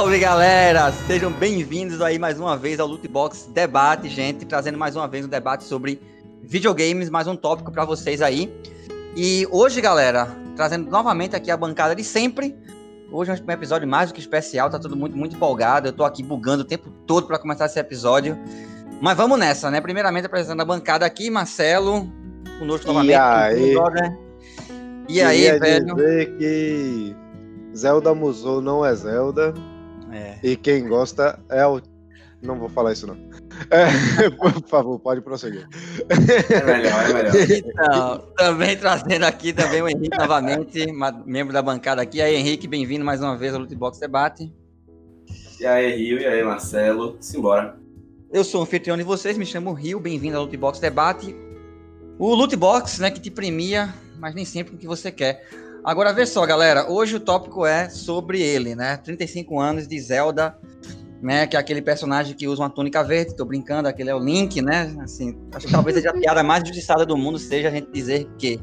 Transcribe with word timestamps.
Salve 0.00 0.18
galera! 0.18 0.90
Sejam 1.06 1.30
bem-vindos 1.30 2.00
aí 2.00 2.18
mais 2.18 2.40
uma 2.40 2.56
vez 2.56 2.80
ao 2.80 2.86
Lootbox 2.86 3.50
Debate, 3.52 4.08
gente, 4.08 4.46
trazendo 4.46 4.78
mais 4.78 4.96
uma 4.96 5.06
vez 5.06 5.26
um 5.26 5.28
debate 5.28 5.62
sobre 5.64 6.00
videogames, 6.42 7.10
mais 7.10 7.26
um 7.26 7.36
tópico 7.36 7.70
para 7.70 7.84
vocês 7.84 8.22
aí. 8.22 8.50
E 9.14 9.46
hoje, 9.50 9.78
galera, 9.78 10.26
trazendo 10.56 10.90
novamente 10.90 11.36
aqui 11.36 11.50
a 11.50 11.56
bancada 11.56 11.94
de 11.94 12.02
sempre. 12.02 12.56
Hoje 13.12 13.30
é 13.30 13.34
um 13.34 13.52
episódio 13.52 13.86
mais 13.86 14.08
do 14.08 14.14
que 14.14 14.20
especial, 14.20 14.70
tá 14.70 14.78
todo 14.78 14.96
mundo 14.96 15.14
muito 15.14 15.36
empolgado. 15.36 15.88
Eu 15.88 15.92
tô 15.92 16.02
aqui 16.02 16.22
bugando 16.22 16.62
o 16.62 16.66
tempo 16.66 16.88
todo 17.06 17.26
para 17.26 17.38
começar 17.38 17.66
esse 17.66 17.78
episódio. 17.78 18.38
Mas 19.02 19.14
vamos 19.18 19.38
nessa, 19.38 19.70
né? 19.70 19.82
Primeiramente 19.82 20.24
apresentando 20.24 20.62
a 20.62 20.64
bancada 20.64 21.04
aqui, 21.04 21.28
Marcelo, 21.28 22.10
conosco 22.58 22.86
novamente. 22.86 23.12
E 25.10 25.20
aí, 25.20 25.42
e 25.42 25.50
aí 25.50 25.58
velho? 25.58 25.94
dizer 25.94 26.38
que 26.38 27.14
Zelda 27.76 28.14
Musou 28.14 28.62
não 28.62 28.82
é 28.82 28.94
Zelda. 28.94 29.52
É. 30.12 30.38
E 30.42 30.56
quem 30.56 30.88
gosta 30.88 31.38
é 31.48 31.66
o. 31.66 31.80
Não 32.42 32.58
vou 32.58 32.70
falar 32.70 32.92
isso, 32.92 33.06
não. 33.06 33.16
É, 33.70 34.30
por 34.32 34.66
favor, 34.66 34.98
pode 34.98 35.20
prosseguir. 35.20 35.68
É 36.08 36.64
melhor, 36.64 37.10
é 37.10 37.12
melhor. 37.12 37.32
Então, 37.36 38.18
também 38.36 38.76
trazendo 38.78 39.24
aqui 39.24 39.52
também 39.52 39.82
o 39.82 39.88
Henrique 39.88 40.16
novamente, 40.16 40.86
membro 41.26 41.52
da 41.52 41.60
bancada 41.60 42.00
aqui. 42.00 42.22
Aí, 42.22 42.34
Henrique, 42.34 42.66
bem-vindo 42.66 43.04
mais 43.04 43.20
uma 43.20 43.36
vez 43.36 43.52
ao 43.52 43.60
Lootbox 43.60 43.98
Debate. 43.98 44.50
E 45.60 45.66
aí, 45.66 45.94
Rio, 45.94 46.18
e 46.18 46.26
aí, 46.26 46.42
Marcelo. 46.42 47.18
Simbora. 47.20 47.78
Eu 48.32 48.44
sou 48.44 48.60
o 48.60 48.62
anfitrião 48.62 48.96
de 48.96 49.02
vocês, 49.02 49.36
me 49.36 49.44
chamo 49.44 49.72
Rio, 49.72 50.00
bem-vindo 50.00 50.36
ao 50.36 50.44
Lootbox 50.44 50.78
Debate. 50.78 51.36
O 52.18 52.34
Lootbox, 52.34 52.98
né, 52.98 53.10
que 53.10 53.20
te 53.20 53.30
premia, 53.30 53.92
mas 54.18 54.34
nem 54.34 54.44
sempre 54.44 54.74
o 54.74 54.78
que 54.78 54.86
você 54.86 55.10
quer. 55.12 55.46
Agora, 55.82 56.12
vê 56.12 56.26
só, 56.26 56.44
galera. 56.44 56.90
Hoje 56.90 57.16
o 57.16 57.20
tópico 57.20 57.64
é 57.64 57.88
sobre 57.88 58.40
ele, 58.40 58.74
né? 58.74 58.98
35 58.98 59.58
anos 59.58 59.88
de 59.88 59.98
Zelda, 59.98 60.54
né? 61.22 61.46
Que 61.46 61.56
é 61.56 61.60
aquele 61.60 61.80
personagem 61.80 62.34
que 62.34 62.46
usa 62.46 62.62
uma 62.62 62.70
túnica 62.70 63.02
verde. 63.02 63.34
Tô 63.34 63.46
brincando, 63.46 63.88
aquele 63.88 64.10
é 64.10 64.14
o 64.14 64.18
Link, 64.18 64.60
né? 64.60 64.94
Assim, 65.00 65.38
acho 65.54 65.66
que 65.66 65.72
talvez 65.72 65.96
seja 65.96 66.10
a 66.10 66.12
piada 66.12 66.42
mais 66.42 66.66
justiçada 66.66 67.06
do 67.06 67.16
mundo 67.16 67.38
seja 67.38 67.68
a 67.68 67.70
gente 67.70 67.90
dizer 67.90 68.28
que 68.36 68.60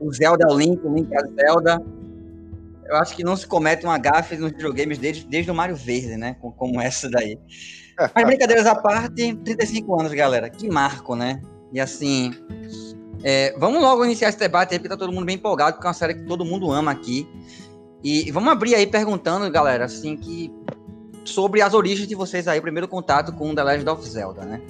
o 0.00 0.12
Zelda 0.12 0.44
é 0.48 0.52
o 0.52 0.58
Link, 0.58 0.84
o 0.84 0.92
Link 0.92 1.08
é 1.12 1.18
a 1.18 1.26
Zelda. 1.26 1.82
Eu 2.86 2.96
acho 2.96 3.14
que 3.14 3.22
não 3.22 3.36
se 3.36 3.46
comete 3.46 3.84
uma 3.84 3.98
gafe 3.98 4.36
nos 4.36 4.50
videogames 4.50 4.98
desde, 4.98 5.24
desde 5.24 5.50
o 5.50 5.54
Mario 5.54 5.76
Verde, 5.76 6.16
né? 6.16 6.36
Como 6.40 6.80
essa 6.80 7.08
daí. 7.08 7.38
Mas 8.14 8.24
brincadeiras 8.24 8.66
à 8.66 8.74
parte, 8.74 9.36
35 9.36 10.00
anos, 10.00 10.12
galera. 10.12 10.50
Que 10.50 10.68
marco, 10.68 11.14
né? 11.14 11.40
E 11.72 11.78
assim, 11.78 12.32
é, 13.22 13.54
vamos 13.58 13.80
logo 13.80 14.04
iniciar 14.04 14.28
esse 14.28 14.38
debate 14.38 14.72
aí, 14.72 14.78
porque 14.78 14.88
tá 14.88 14.96
todo 14.96 15.12
mundo 15.12 15.24
bem 15.24 15.36
empolgado, 15.36 15.74
porque 15.74 15.86
é 15.86 15.88
uma 15.88 15.94
série 15.94 16.14
que 16.14 16.24
todo 16.24 16.44
mundo 16.44 16.70
ama 16.70 16.90
aqui. 16.90 17.28
E 18.02 18.30
vamos 18.30 18.50
abrir 18.52 18.74
aí 18.74 18.86
perguntando, 18.86 19.50
galera, 19.50 19.84
assim, 19.84 20.16
que 20.16 20.52
sobre 21.24 21.60
as 21.60 21.74
origens 21.74 22.06
de 22.08 22.14
vocês 22.14 22.46
aí, 22.46 22.58
o 22.58 22.62
primeiro 22.62 22.86
contato 22.86 23.32
com 23.32 23.54
The 23.54 23.62
Legend 23.62 23.90
of 23.90 24.08
Zelda, 24.08 24.44
né? 24.44 24.60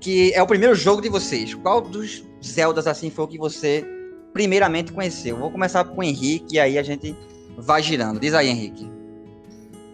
Que 0.00 0.32
é 0.32 0.42
o 0.42 0.46
primeiro 0.46 0.74
jogo 0.74 1.02
de 1.02 1.08
vocês. 1.08 1.54
Qual 1.54 1.80
dos 1.80 2.24
Zeldas, 2.44 2.86
assim, 2.86 3.10
foi 3.10 3.24
o 3.24 3.28
que 3.28 3.38
você 3.38 3.84
primeiramente 4.32 4.92
conheceu? 4.92 5.36
Vou 5.36 5.50
começar 5.50 5.84
com 5.84 6.00
o 6.00 6.02
Henrique 6.02 6.56
e 6.56 6.60
aí 6.60 6.78
a 6.78 6.82
gente 6.82 7.14
vai 7.56 7.82
girando. 7.82 8.18
Diz 8.18 8.32
aí, 8.32 8.48
Henrique. 8.48 8.90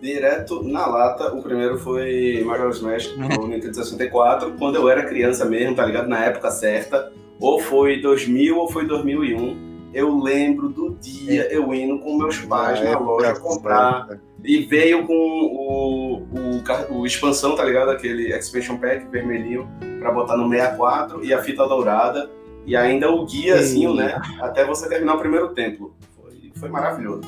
Direto 0.00 0.62
na 0.62 0.86
lata, 0.86 1.34
o 1.34 1.42
primeiro 1.42 1.78
foi 1.78 2.42
Majora's 2.44 2.80
Mask 2.80 3.16
no 3.16 3.48
Nintendo 3.48 3.74
64, 3.74 4.52
quando 4.58 4.76
eu 4.76 4.88
era 4.88 5.06
criança 5.06 5.44
mesmo, 5.44 5.74
tá 5.74 5.84
ligado? 5.84 6.08
Na 6.08 6.24
época 6.24 6.50
certa 6.50 7.10
ou 7.40 7.60
foi 7.60 8.00
2000 8.00 8.56
ou 8.56 8.70
foi 8.70 8.86
2001. 8.86 9.90
Eu 9.92 10.18
lembro 10.18 10.68
do 10.68 10.96
dia 11.00 11.42
é. 11.44 11.56
eu 11.56 11.72
indo 11.72 11.98
com 12.00 12.18
meus 12.18 12.38
pais 12.40 12.82
na 12.82 12.98
loja 12.98 13.34
comprar. 13.38 14.08
E 14.42 14.58
veio 14.58 15.06
com 15.06 15.14
o, 15.14 16.16
o, 16.18 16.98
o, 16.98 17.06
expansão, 17.06 17.56
tá 17.56 17.64
ligado? 17.64 17.90
Aquele 17.90 18.36
expansion 18.36 18.76
pack 18.76 19.06
vermelhinho 19.06 19.66
para 19.98 20.12
botar 20.12 20.36
no 20.36 20.50
64 20.50 21.24
e 21.24 21.32
a 21.32 21.42
fita 21.42 21.66
dourada. 21.66 22.30
E 22.66 22.76
ainda 22.76 23.10
o 23.10 23.24
guiazinho, 23.24 23.92
Sim. 23.92 23.96
né? 23.96 24.20
Até 24.40 24.64
você 24.64 24.88
terminar 24.88 25.14
o 25.14 25.18
primeiro 25.18 25.54
templo. 25.54 25.94
Foi, 26.20 26.52
foi 26.56 26.68
maravilhoso. 26.68 27.22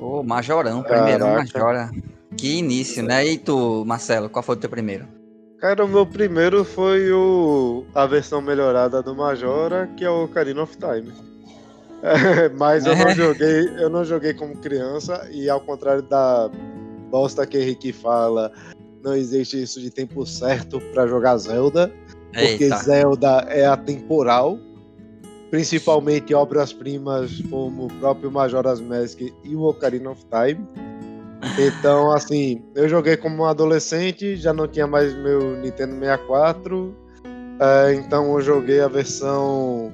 Ô, 0.00 0.22
Majorão, 0.22 0.82
primeiro 0.82 1.26
Majora. 1.26 1.90
Que 2.36 2.58
início, 2.58 3.02
né? 3.02 3.24
E 3.26 3.38
tu, 3.38 3.84
Marcelo, 3.86 4.28
qual 4.28 4.42
foi 4.42 4.56
o 4.56 4.58
teu 4.58 4.68
primeiro? 4.68 5.15
Cara, 5.66 5.84
o 5.84 5.88
meu 5.88 6.06
primeiro 6.06 6.64
foi 6.64 7.10
o 7.10 7.84
a 7.92 8.06
versão 8.06 8.40
melhorada 8.40 9.02
do 9.02 9.16
Majora, 9.16 9.90
que 9.96 10.04
é 10.04 10.08
o 10.08 10.22
Ocarina 10.22 10.62
of 10.62 10.76
Time. 10.76 11.12
É, 12.04 12.48
mas 12.56 12.86
eu 12.86 12.94
não 12.94 13.08
é. 13.08 13.14
joguei, 13.16 13.68
eu 13.76 13.90
não 13.90 14.04
joguei 14.04 14.32
como 14.32 14.56
criança 14.58 15.28
e 15.28 15.50
ao 15.50 15.60
contrário 15.60 16.02
da 16.02 16.48
bosta 17.10 17.44
que 17.44 17.58
Henrique 17.58 17.92
fala, 17.92 18.52
não 19.02 19.16
existe 19.16 19.60
isso 19.60 19.80
de 19.80 19.90
tempo 19.90 20.24
certo 20.24 20.80
para 20.94 21.04
jogar 21.08 21.36
Zelda, 21.36 21.92
porque 22.32 22.62
Eita. 22.62 22.76
Zelda 22.76 23.44
é 23.48 23.66
atemporal, 23.66 24.60
principalmente 25.50 26.32
obras-primas 26.32 27.42
como 27.50 27.86
o 27.86 27.92
próprio 27.94 28.30
Majora's 28.30 28.80
Mask 28.80 29.20
e 29.42 29.56
o 29.56 29.62
Ocarina 29.62 30.12
of 30.12 30.24
Time. 30.26 30.64
Então, 31.58 32.12
assim, 32.12 32.62
eu 32.74 32.88
joguei 32.88 33.16
como 33.16 33.42
um 33.42 33.46
adolescente, 33.46 34.36
já 34.36 34.52
não 34.52 34.66
tinha 34.68 34.86
mais 34.86 35.14
meu 35.14 35.56
Nintendo 35.56 35.98
64, 35.98 36.94
é, 37.60 37.94
então 37.94 38.32
eu 38.34 38.40
joguei 38.40 38.80
a 38.80 38.88
versão 38.88 39.92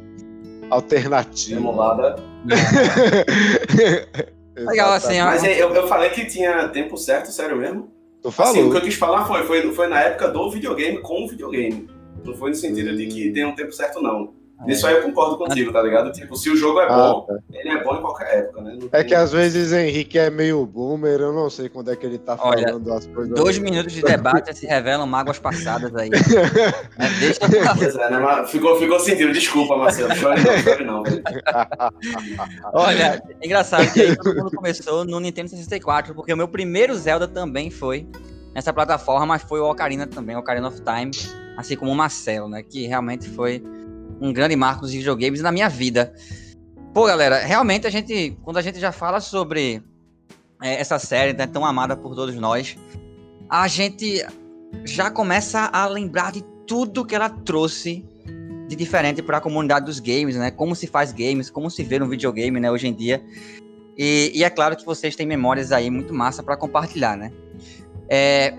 alternativa. 0.71 1.61
Emulada. 1.61 2.17
Legal, 4.57 4.93
assim, 4.93 5.21
ó. 5.21 5.27
Mas 5.27 5.45
eu, 5.45 5.75
eu 5.75 5.89
falei 5.89 6.11
que 6.11 6.27
tinha 6.27 6.69
tempo 6.69 6.97
certo, 6.97 7.31
sério 7.31 7.57
mesmo? 7.57 7.91
Tu 8.23 8.31
falou. 8.31 8.53
Assim, 8.53 8.63
o 8.63 8.71
que 8.71 8.77
eu 8.77 8.83
quis 8.83 8.95
falar 8.95 9.25
foi, 9.25 9.45
foi, 9.45 9.73
foi 9.73 9.87
na 9.87 10.01
época 10.01 10.29
do 10.29 10.51
videogame 10.51 10.99
com 10.99 11.25
o 11.25 11.29
videogame. 11.29 11.89
Não 12.25 12.35
foi 12.35 12.51
no 12.51 12.57
sentido 12.57 12.97
de 12.97 13.07
que 13.07 13.33
tem 13.33 13.45
um 13.45 13.55
tempo 13.55 13.73
certo, 13.73 14.01
não. 14.01 14.35
Isso 14.67 14.87
aí 14.87 14.95
eu 14.95 15.03
concordo 15.03 15.37
contigo, 15.37 15.73
tá 15.73 15.83
ligado? 15.83 16.13
Tipo, 16.13 16.37
se 16.37 16.51
o 16.51 16.57
jogo 16.57 16.81
é 16.81 16.85
ah, 16.85 16.89
bom, 16.89 17.23
tá. 17.23 17.39
ele 17.53 17.69
é 17.71 17.83
bom 17.83 17.97
em 17.97 18.01
qualquer 18.01 18.39
época, 18.39 18.61
né? 18.61 18.77
Não 18.79 18.87
é 18.87 18.99
tem... 18.99 19.07
que 19.07 19.15
às 19.15 19.33
vezes 19.33 19.73
Henrique 19.73 20.19
é 20.19 20.31
meio 20.31 20.65
boomer, 20.65 21.21
eu 21.21 21.33
não 21.33 21.51
sei 21.51 21.69
quando 21.69 21.91
é 21.91 21.97
que 21.97 22.07
ele 22.07 22.19
tá 22.19 22.37
Olha, 22.41 22.69
falando 22.69 22.93
as 22.93 23.07
coisas. 23.07 23.35
Dois 23.35 23.59
minutos 23.59 23.93
de 23.93 24.03
debate 24.03 24.57
se 24.57 24.67
revelam 24.67 25.07
mágoas 25.07 25.39
passadas 25.39 25.95
aí. 25.97 26.11
é, 26.99 27.09
deixa 27.19 27.41
eu 27.45 28.01
é, 28.03 28.11
né? 28.11 28.47
ficou, 28.47 28.79
ficou 28.79 29.01
sentido, 29.01 29.33
desculpa, 29.33 29.77
Marcelo. 29.77 30.15
Chore 30.15 30.41
não, 30.43 30.59
chore 30.59 30.85
não. 30.85 31.03
Olha, 32.73 33.23
é 33.41 33.47
engraçado 33.47 33.93
que 33.93 34.01
aí 34.01 34.17
todo 34.17 34.37
mundo 34.37 34.57
começou 34.57 35.05
no 35.05 35.19
Nintendo 35.19 35.49
64, 35.49 36.15
porque 36.15 36.33
o 36.33 36.37
meu 36.37 36.49
primeiro 36.49 36.95
Zelda 36.95 37.27
também 37.27 37.71
foi 37.71 38.07
nessa 38.55 38.73
plataforma, 38.73 39.27
mas 39.27 39.43
foi 39.43 39.61
o 39.61 39.69
Ocarina 39.69 40.07
também, 40.07 40.37
o 40.37 40.41
Ocarina 40.41 40.69
of 40.69 40.81
Time, 40.83 41.11
assim 41.57 41.77
como 41.77 41.91
o 41.91 41.95
Marcelo, 41.95 42.49
né? 42.49 42.63
Que 42.63 42.87
realmente 42.87 43.29
foi 43.29 43.63
um 44.23 44.33
grande 44.33 44.55
marco 44.55 44.83
nos 44.83 44.93
videogames 44.93 45.41
na 45.41 45.51
minha 45.51 45.69
vida. 45.69 46.15
Pô, 46.95 47.07
galera, 47.07 47.39
realmente 47.39 47.87
a 47.87 47.91
gente, 47.91 48.37
quando 48.43 48.59
a 48.59 48.63
gente 48.63 48.79
já 48.79 48.93
fala 48.93 49.21
sobre 49.21 49.83
é, 50.63 50.81
essa 50.81 50.99
série 50.99 51.33
né, 51.33 51.47
tão 51.47 51.65
amada 51.65 51.97
por 51.97 52.15
todos 52.15 52.35
nós, 52.37 52.77
a 53.49 53.67
gente 53.67 54.25
já 54.85 55.11
começa 55.11 55.71
a 55.73 55.87
lembrar 55.87 56.33
de 56.33 56.43
tudo 56.67 57.05
que 57.05 57.15
ela 57.15 57.29
trouxe 57.29 58.05
de 58.69 58.77
diferente 58.77 59.23
para 59.23 59.39
a 59.39 59.41
comunidade 59.41 59.85
dos 59.85 60.01
games, 60.01 60.37
né? 60.37 60.51
Como 60.51 60.75
se 60.75 60.87
faz 60.87 61.13
games, 61.13 61.51
como 61.51 61.71
se 61.71 61.83
vê 61.83 62.03
um 62.03 62.09
videogame, 62.09 62.59
né, 62.59 62.71
hoje 62.71 62.87
em 62.87 62.95
dia. 62.95 63.23
E, 63.99 64.33
e 64.35 64.45
é 64.45 64.49
claro 64.49 64.77
que 64.77 64.87
vocês 64.87 65.15
têm 65.15 65.27
memórias 65.27 65.73
aí 65.73 65.91
muito 65.91 66.15
massa 66.15 66.43
para 66.43 66.57
compartilhar, 66.57 67.17
né? 67.17 67.33
É, 68.09 68.55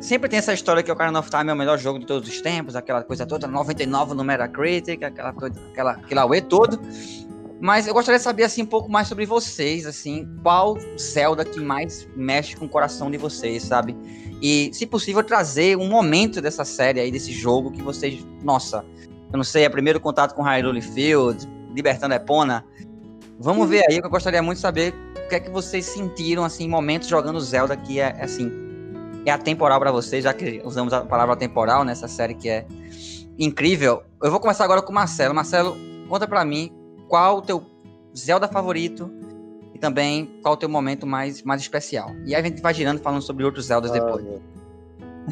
Sempre 0.00 0.28
tem 0.28 0.38
essa 0.38 0.52
história 0.52 0.82
que 0.82 0.90
o 0.90 0.94
Ocarina 0.94 1.18
of 1.18 1.30
Time 1.30 1.50
é 1.50 1.52
o 1.52 1.56
melhor 1.56 1.78
jogo 1.78 1.98
de 1.98 2.06
todos 2.06 2.28
os 2.28 2.40
tempos, 2.40 2.76
aquela 2.76 3.02
coisa 3.02 3.24
toda, 3.24 3.46
99 3.46 4.14
no 4.14 4.22
Metacritic, 4.22 5.02
aquela 5.02 5.32
coisa, 5.32 5.54
aquela, 5.72 6.26
UE 6.26 6.42
todo. 6.42 6.78
Mas 7.58 7.86
eu 7.86 7.94
gostaria 7.94 8.18
de 8.18 8.24
saber 8.24 8.44
assim 8.44 8.62
um 8.62 8.66
pouco 8.66 8.90
mais 8.90 9.08
sobre 9.08 9.24
vocês, 9.24 9.86
assim, 9.86 10.28
qual 10.42 10.76
Zelda 10.98 11.44
que 11.44 11.58
mais 11.58 12.06
mexe 12.14 12.54
com 12.54 12.66
o 12.66 12.68
coração 12.68 13.10
de 13.10 13.16
vocês, 13.16 13.62
sabe? 13.62 13.96
E, 14.42 14.70
se 14.74 14.86
possível, 14.86 15.24
trazer 15.24 15.78
um 15.78 15.88
momento 15.88 16.42
dessa 16.42 16.64
série 16.64 17.00
aí, 17.00 17.10
desse 17.10 17.32
jogo 17.32 17.70
que 17.70 17.80
vocês, 17.80 18.22
nossa, 18.42 18.84
eu 19.32 19.38
não 19.38 19.44
sei, 19.44 19.64
é 19.64 19.68
primeiro 19.70 19.98
contato 19.98 20.34
com 20.34 20.42
Hyrule 20.42 20.82
Field, 20.82 21.48
Libertando 21.74 22.14
Epona. 22.14 22.62
Vamos 23.38 23.66
ver 23.68 23.84
aí, 23.88 23.96
eu 23.96 24.10
gostaria 24.10 24.42
muito 24.42 24.58
de 24.58 24.62
saber 24.62 24.94
o 25.24 25.28
que 25.28 25.34
é 25.34 25.40
que 25.40 25.50
vocês 25.50 25.86
sentiram 25.86 26.44
assim, 26.44 26.68
momentos 26.68 27.08
jogando 27.08 27.40
Zelda 27.40 27.74
que 27.74 27.98
é 27.98 28.22
assim, 28.22 28.65
é 29.30 29.32
atemporal 29.32 29.78
para 29.80 29.90
vocês, 29.90 30.24
já 30.24 30.32
que 30.32 30.60
usamos 30.64 30.92
a 30.92 31.00
palavra 31.00 31.34
atemporal 31.34 31.84
nessa 31.84 32.08
série 32.08 32.34
que 32.34 32.48
é 32.48 32.66
incrível. 33.38 34.02
Eu 34.22 34.30
vou 34.30 34.40
começar 34.40 34.64
agora 34.64 34.80
com 34.80 34.92
o 34.92 34.94
Marcelo. 34.94 35.34
Marcelo, 35.34 35.76
conta 36.08 36.26
para 36.26 36.44
mim 36.44 36.72
qual 37.08 37.38
o 37.38 37.42
teu 37.42 37.62
Zelda 38.16 38.48
favorito 38.48 39.10
e 39.74 39.78
também 39.78 40.38
qual 40.42 40.54
o 40.54 40.56
teu 40.56 40.68
momento 40.68 41.06
mais, 41.06 41.42
mais 41.42 41.60
especial. 41.60 42.10
E 42.24 42.34
aí 42.34 42.40
a 42.40 42.44
gente 42.44 42.62
vai 42.62 42.72
girando 42.72 43.00
falando 43.00 43.22
sobre 43.22 43.44
outros 43.44 43.66
Zeldas 43.66 43.90
ah, 43.90 43.94
depois. 43.94 44.24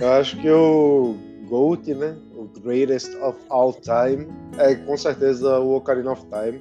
Eu 0.00 0.12
acho 0.12 0.36
que 0.38 0.50
o 0.50 1.16
GOAT, 1.48 1.94
né? 1.94 2.16
O 2.36 2.48
Greatest 2.60 3.14
of 3.22 3.38
All 3.48 3.72
Time, 3.72 4.26
é 4.58 4.74
com 4.74 4.96
certeza 4.96 5.58
o 5.60 5.76
Ocarina 5.76 6.12
of 6.12 6.22
Time. 6.22 6.60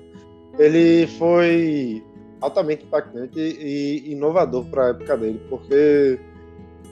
Ele 0.57 1.07
foi 1.17 2.03
altamente 2.41 2.85
impactante 2.85 3.39
e 3.39 4.11
inovador 4.11 4.65
para 4.65 4.85
a 4.85 4.89
época 4.89 5.17
dele, 5.17 5.41
porque 5.49 6.19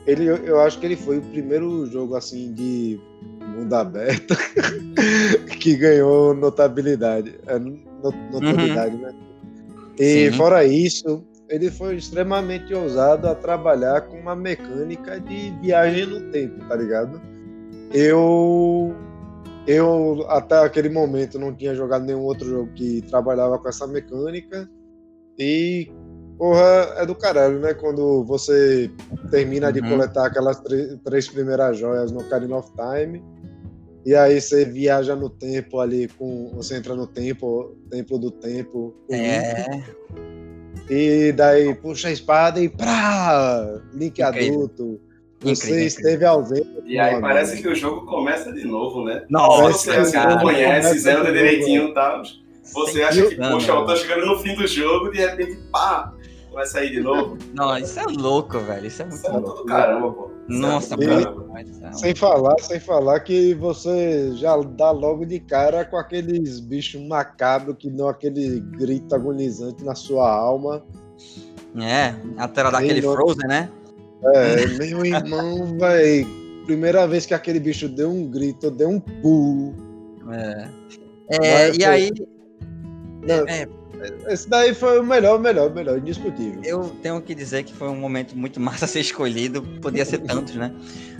ele, 0.05 0.27
eu 0.27 0.59
acho 0.61 0.79
que 0.79 0.85
ele 0.85 0.95
foi 0.95 1.19
o 1.19 1.21
primeiro 1.21 1.85
jogo 1.85 2.15
assim 2.15 2.53
de 2.53 2.99
mundo 3.55 3.73
aberto 3.73 4.35
que 5.59 5.75
ganhou 5.75 6.33
notabilidade, 6.33 7.39
é, 7.45 7.59
notabilidade, 7.59 8.95
uhum. 8.95 9.01
né? 9.01 9.13
E 9.99 10.31
Sim. 10.31 10.37
fora 10.37 10.65
isso, 10.65 11.23
ele 11.49 11.69
foi 11.69 11.95
extremamente 11.95 12.73
ousado 12.73 13.27
a 13.27 13.35
trabalhar 13.35 14.01
com 14.01 14.17
uma 14.17 14.35
mecânica 14.35 15.19
de 15.19 15.51
viagem 15.61 16.05
no 16.05 16.31
tempo, 16.31 16.65
tá 16.67 16.75
ligado? 16.75 17.21
Eu 17.93 18.95
eu 19.67 20.25
até 20.27 20.57
aquele 20.57 20.89
momento 20.89 21.37
não 21.37 21.53
tinha 21.53 21.75
jogado 21.75 22.03
nenhum 22.03 22.21
outro 22.21 22.49
jogo 22.49 22.71
que 22.73 23.01
trabalhava 23.03 23.59
com 23.59 23.69
essa 23.69 23.85
mecânica 23.85 24.67
e 25.37 25.91
porra, 26.41 26.95
é 26.97 27.05
do 27.05 27.13
caralho, 27.13 27.59
né? 27.59 27.71
Quando 27.75 28.23
você 28.23 28.89
termina 29.29 29.67
uhum. 29.67 29.73
de 29.73 29.81
coletar 29.81 30.25
aquelas 30.25 30.59
três 31.05 31.27
primeiras 31.27 31.77
joias 31.77 32.11
no 32.11 32.21
Ocarina 32.21 32.57
of 32.57 32.71
Time 32.71 33.23
e 34.03 34.15
aí 34.15 34.41
você 34.41 34.65
viaja 34.65 35.15
no 35.15 35.29
tempo 35.29 35.79
ali 35.79 36.07
com. 36.07 36.51
Você 36.55 36.77
entra 36.77 36.95
no 36.95 37.05
tempo, 37.05 37.77
templo 37.91 38.17
do 38.17 38.31
tempo. 38.31 38.91
É. 39.11 39.83
E 40.89 41.31
daí 41.31 41.75
puxa 41.75 42.07
a 42.07 42.11
espada 42.11 42.59
e 42.59 42.67
prá! 42.67 43.79
Link 43.93 44.19
Incrível. 44.19 44.53
adulto. 44.53 44.99
Você 45.41 45.67
incrível, 45.67 45.87
esteve 45.87 46.25
ausente. 46.25 46.69
E 46.85 46.97
aí 46.97 47.11
amigo. 47.11 47.21
parece 47.21 47.61
que 47.61 47.67
o 47.67 47.75
jogo 47.75 48.07
começa 48.07 48.51
de 48.51 48.65
novo, 48.65 49.05
né? 49.05 49.25
Nossa, 49.29 49.73
você 49.73 49.91
assim, 49.91 50.17
não 50.17 50.39
conhece, 50.39 50.97
Zelda 50.97 51.31
direitinho 51.31 51.89
e 51.89 51.93
tal. 51.93 52.23
Você 52.63 53.03
acha 53.03 53.27
que, 53.27 53.35
poxa, 53.35 53.71
eu 53.71 53.85
tô 53.85 53.95
chegando 53.95 54.25
no 54.25 54.39
fim 54.39 54.55
do 54.55 54.65
jogo, 54.65 55.11
de 55.11 55.17
repente, 55.19 55.59
pá, 55.71 56.13
vai 56.51 56.65
sair 56.65 56.91
de 56.91 56.99
novo. 56.99 57.37
Não, 57.53 57.77
isso 57.77 57.99
é 57.99 58.05
louco, 58.05 58.59
velho. 58.59 58.87
Isso 58.87 59.01
é 59.01 59.05
muito 59.05 59.17
isso 59.17 59.27
é 59.27 59.37
louco. 59.37 59.63
É 59.63 59.65
caramba, 59.67 60.11
pô. 60.11 60.31
Nossa, 60.47 60.95
e, 60.95 61.93
sem 61.93 62.13
falar, 62.13 62.59
sem 62.59 62.79
falar 62.79 63.19
que 63.21 63.53
você 63.53 64.31
já 64.35 64.57
dá 64.57 64.91
logo 64.91 65.25
de 65.25 65.39
cara 65.39 65.85
com 65.85 65.95
aqueles 65.95 66.59
bichos 66.59 67.01
macabros 67.01 67.77
que 67.77 67.89
dão 67.89 68.09
aquele 68.09 68.59
grito 68.59 69.15
agonizante 69.15 69.83
na 69.83 69.95
sua 69.95 70.29
alma. 70.29 70.83
É, 71.79 72.13
a 72.37 72.47
tela 72.49 72.69
daquele 72.69 73.01
não... 73.01 73.13
Frozen, 73.13 73.47
né? 73.47 73.69
É, 74.33 74.65
meu 74.77 75.05
irmão, 75.05 75.77
vai. 75.77 76.27
Primeira 76.65 77.07
vez 77.07 77.25
que 77.25 77.33
aquele 77.33 77.59
bicho 77.59 77.87
deu 77.87 78.09
um 78.09 78.29
grito, 78.29 78.69
deu 78.69 78.89
um 78.89 78.99
pulo. 78.99 79.73
É. 80.31 80.69
é 81.29 81.75
e 81.75 81.85
aí. 81.85 82.11
Não, 83.27 83.47
é, 83.47 83.67
esse 84.27 84.49
daí 84.49 84.73
foi 84.73 84.99
o 84.99 85.03
melhor, 85.03 85.39
melhor, 85.39 85.73
melhor, 85.73 85.97
indiscutível. 85.97 86.61
Eu 86.63 86.89
tenho 87.01 87.21
que 87.21 87.35
dizer 87.35 87.63
que 87.63 87.73
foi 87.73 87.87
um 87.87 87.95
momento 87.95 88.35
muito 88.37 88.59
massa 88.61 88.87
ser 88.87 89.01
escolhido, 89.01 89.61
podia 89.81 90.05
ser 90.05 90.19
tantos, 90.19 90.55
né? 90.55 90.73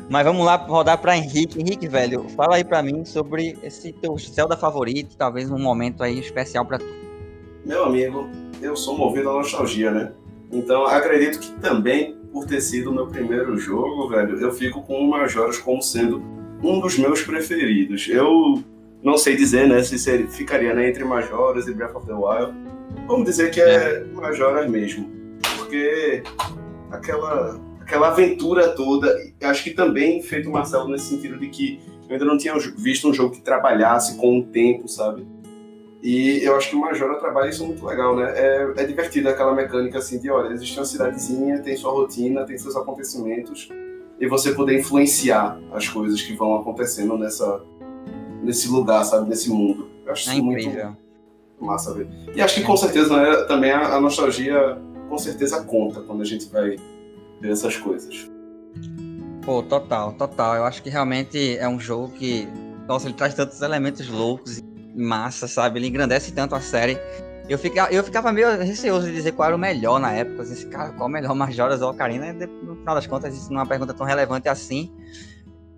Mas 0.10 0.26
vamos 0.26 0.46
lá 0.46 0.56
rodar 0.56 0.98
para 0.98 1.16
Henrique. 1.16 1.60
Henrique, 1.60 1.88
velho, 1.88 2.28
fala 2.36 2.56
aí 2.56 2.64
para 2.64 2.84
mim 2.84 3.06
sobre 3.06 3.58
esse 3.64 3.94
teu 3.94 4.18
Zelda 4.18 4.58
favorito, 4.58 5.16
talvez 5.16 5.50
um 5.50 5.60
momento 5.60 6.04
aí 6.04 6.20
especial 6.20 6.66
para 6.66 6.80
tu. 6.80 6.86
Meu 7.66 7.86
amigo, 7.86 8.30
eu 8.62 8.76
sou 8.76 8.98
movido 8.98 9.30
à 9.30 9.34
nostalgia, 9.34 9.92
né? 9.92 10.12
Então 10.52 10.86
acredito 10.86 11.40
que 11.40 11.52
também 11.62 12.20
por 12.32 12.46
ter 12.46 12.62
sido 12.62 12.90
o 12.90 12.94
meu 12.94 13.08
primeiro 13.08 13.58
jogo, 13.58 14.10
velho, 14.10 14.40
eu 14.40 14.52
fico 14.52 14.82
com 14.84 15.00
o 15.02 15.10
Majora's 15.10 15.58
como 15.58 15.82
sendo 15.82 16.22
um 16.64 16.80
dos 16.80 16.98
meus 16.98 17.22
preferidos. 17.22 18.08
Eu 18.08 18.64
não 19.04 19.18
sei 19.18 19.36
dizer, 19.36 19.68
né, 19.68 19.82
se 19.84 19.98
seria, 19.98 20.28
ficaria 20.28 20.74
né, 20.74 20.90
entre 20.90 21.04
Majora's 21.04 21.68
e 21.68 21.74
Breath 21.74 21.96
of 21.96 22.06
the 22.06 22.14
Wild. 22.14 22.54
Vamos 23.08 23.26
dizer 23.26 23.52
que 23.52 23.62
é, 23.62 23.66
é. 23.66 24.06
Majora's 24.14 24.70
mesmo, 24.70 25.10
porque 25.58 26.24
aquela 26.92 27.60
aquela 27.82 28.08
aventura 28.08 28.70
toda, 28.70 29.14
acho 29.44 29.66
que 29.66 29.72
também 29.72 30.22
feito 30.22 30.48
o 30.48 30.54
Marcelo 30.54 30.88
nesse 30.88 31.08
sentido 31.08 31.38
de 31.38 31.50
que 31.50 31.80
eu 32.08 32.14
ainda 32.14 32.24
não 32.24 32.38
tinha 32.38 32.54
visto 32.78 33.10
um 33.10 33.14
jogo 33.14 33.36
que 33.36 33.42
trabalhasse 33.42 34.16
com 34.16 34.40
o 34.40 34.44
tempo, 34.44 34.88
sabe? 34.88 35.28
E 36.02 36.40
eu 36.44 36.56
acho 36.56 36.70
que 36.70 36.76
o 36.76 36.80
Majora 36.80 37.20
trabalha 37.20 37.50
isso 37.50 37.66
muito 37.66 37.86
legal, 37.86 38.16
né? 38.16 38.32
É, 38.36 38.74
é 38.78 38.84
divertido 38.86 39.30
aquela 39.30 39.54
mecânica 39.54 40.00
assim 40.00 40.20
de, 40.20 40.30
olha, 40.30 40.52
existe 40.54 40.78
uma 40.80 40.86
cidadezinha, 40.86 41.60
tem 41.60 41.76
sua 41.78 41.92
rotina, 41.92 42.44
tem 42.44 42.58
seus 42.58 42.76
acontecimentos, 42.76 43.70
e 44.20 44.28
você 44.28 44.54
poder 44.54 44.80
influenciar 44.80 45.60
as 45.72 45.88
coisas 45.88 46.22
que 46.22 46.34
vão 46.34 46.56
acontecendo 46.56 47.18
nessa, 47.18 47.62
nesse 48.42 48.68
lugar, 48.68 49.04
sabe? 49.04 49.30
Nesse 49.30 49.50
mundo. 49.50 49.90
Eu 50.06 50.12
acho 50.12 50.30
é 50.30 50.34
isso 50.34 50.44
incrível. 50.44 50.86
muito 50.88 51.02
massa 51.62 51.94
ver. 51.94 52.08
E 52.36 52.42
acho 52.42 52.56
que 52.56 52.64
com 52.64 52.76
certeza 52.76 53.16
né, 53.16 53.44
também 53.44 53.72
a, 53.72 53.96
a, 53.96 54.02
nostalgia 54.02 54.78
com 55.08 55.18
certeza 55.18 55.64
conta 55.64 56.02
quando 56.02 56.22
a 56.22 56.26
gente 56.26 56.50
vai 56.50 56.78
ver 57.40 57.52
essas 57.52 57.78
coisas. 57.78 58.30
Pô, 59.44 59.62
total, 59.62 60.14
total. 60.14 60.56
Eu 60.56 60.66
acho 60.66 60.82
que 60.82 60.90
realmente 60.90 61.58
é 61.58 61.68
um 61.68 61.80
jogo 61.80 62.10
que, 62.14 62.48
nossa, 62.88 63.08
ele 63.08 63.16
traz 63.16 63.34
tantos 63.34 63.62
elementos 63.62 64.08
loucos 64.10 64.60
e 64.60 64.64
massa, 64.96 65.48
sabe? 65.48 65.80
Ele 65.80 65.88
engrandece 65.88 66.32
tanto 66.32 66.56
a 66.56 66.62
série. 66.62 66.98
Eu 67.50 67.58
ficava, 67.58 67.92
eu 67.92 68.04
ficava 68.04 68.32
meio 68.32 68.50
receoso 68.60 69.08
de 69.08 69.14
dizer 69.14 69.34
qual 69.34 69.48
era 69.48 69.56
o 69.56 69.60
melhor 69.60 70.00
na 70.00 70.14
época. 70.14 70.44
Assim, 70.44 70.70
cara, 70.70 70.92
qual 70.92 71.10
o 71.10 71.12
melhor 71.12 71.36
Majora's 71.36 71.82
ou 71.82 71.90
Ocarina? 71.90 72.32
No 72.32 72.76
final 72.76 72.96
das 72.96 73.08
contas, 73.08 73.36
isso 73.36 73.52
não 73.52 73.60
é 73.60 73.64
uma 73.64 73.70
pergunta 73.70 73.94
tão 73.94 74.06
relevante 74.06 74.48
assim. 74.48 74.92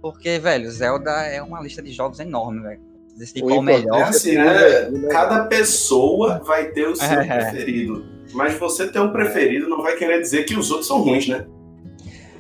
Porque, 0.04 0.38
velho, 0.38 0.70
Zelda 0.70 1.12
é 1.12 1.42
uma 1.42 1.62
lista 1.62 1.82
de 1.82 1.94
jogos 1.94 2.20
enorme, 2.20 2.62
velho. 2.62 2.82
Decidir 3.16 3.42
qual 3.42 3.60
o 3.60 3.62
melhor. 3.62 4.02
É 4.02 4.04
assim, 4.04 4.36
né? 4.36 5.08
Cada 5.10 5.46
pessoa 5.46 6.40
vai 6.40 6.72
ter 6.72 6.90
o 6.90 6.96
seu 6.96 7.08
é. 7.08 7.26
preferido. 7.26 8.06
Mas 8.34 8.54
você 8.56 8.92
ter 8.92 9.00
um 9.00 9.14
preferido 9.14 9.70
não 9.70 9.82
vai 9.82 9.96
querer 9.96 10.20
dizer 10.20 10.44
que 10.44 10.58
os 10.58 10.70
outros 10.72 10.90
são 10.90 11.02
ruins, 11.02 11.30
né? 11.30 11.48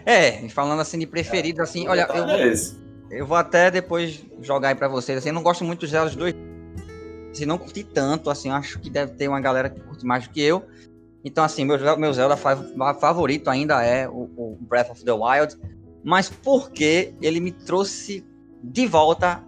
É, 0.05 0.49
falando 0.49 0.81
assim 0.81 0.99
de 0.99 1.07
preferido, 1.07 1.61
assim, 1.61 1.87
olha, 1.87 2.05
eu 2.13 2.25
vou, 2.25 2.35
é 2.35 2.53
eu 3.11 3.25
vou 3.25 3.37
até 3.37 3.71
depois 3.71 4.21
jogar 4.41 4.67
aí 4.67 4.75
pra 4.75 4.89
vocês. 4.89 5.17
Assim, 5.17 5.29
eu 5.29 5.35
não 5.35 5.43
gosto 5.43 5.63
muito 5.63 5.79
dos 5.79 5.89
Zelda 5.89 6.13
2. 6.13 6.35
Assim, 7.31 7.45
não 7.45 7.57
curti 7.57 7.85
tanto, 7.85 8.29
assim, 8.29 8.49
acho 8.49 8.77
que 8.77 8.89
deve 8.89 9.13
ter 9.13 9.29
uma 9.29 9.39
galera 9.39 9.69
que 9.69 9.79
curte 9.79 10.05
mais 10.05 10.27
do 10.27 10.33
que 10.33 10.41
eu. 10.41 10.65
Então, 11.23 11.45
assim, 11.45 11.63
meu, 11.63 11.77
meu 11.97 12.11
Zelda 12.11 12.35
favorito 12.35 13.49
ainda 13.49 13.81
é 13.85 14.05
o, 14.09 14.29
o 14.35 14.57
Breath 14.59 14.89
of 14.89 15.05
the 15.05 15.13
Wild 15.13 15.57
mas 16.03 16.29
porque 16.29 17.13
ele 17.21 17.39
me 17.39 17.51
trouxe 17.51 18.25
de 18.63 18.85
volta 18.87 19.43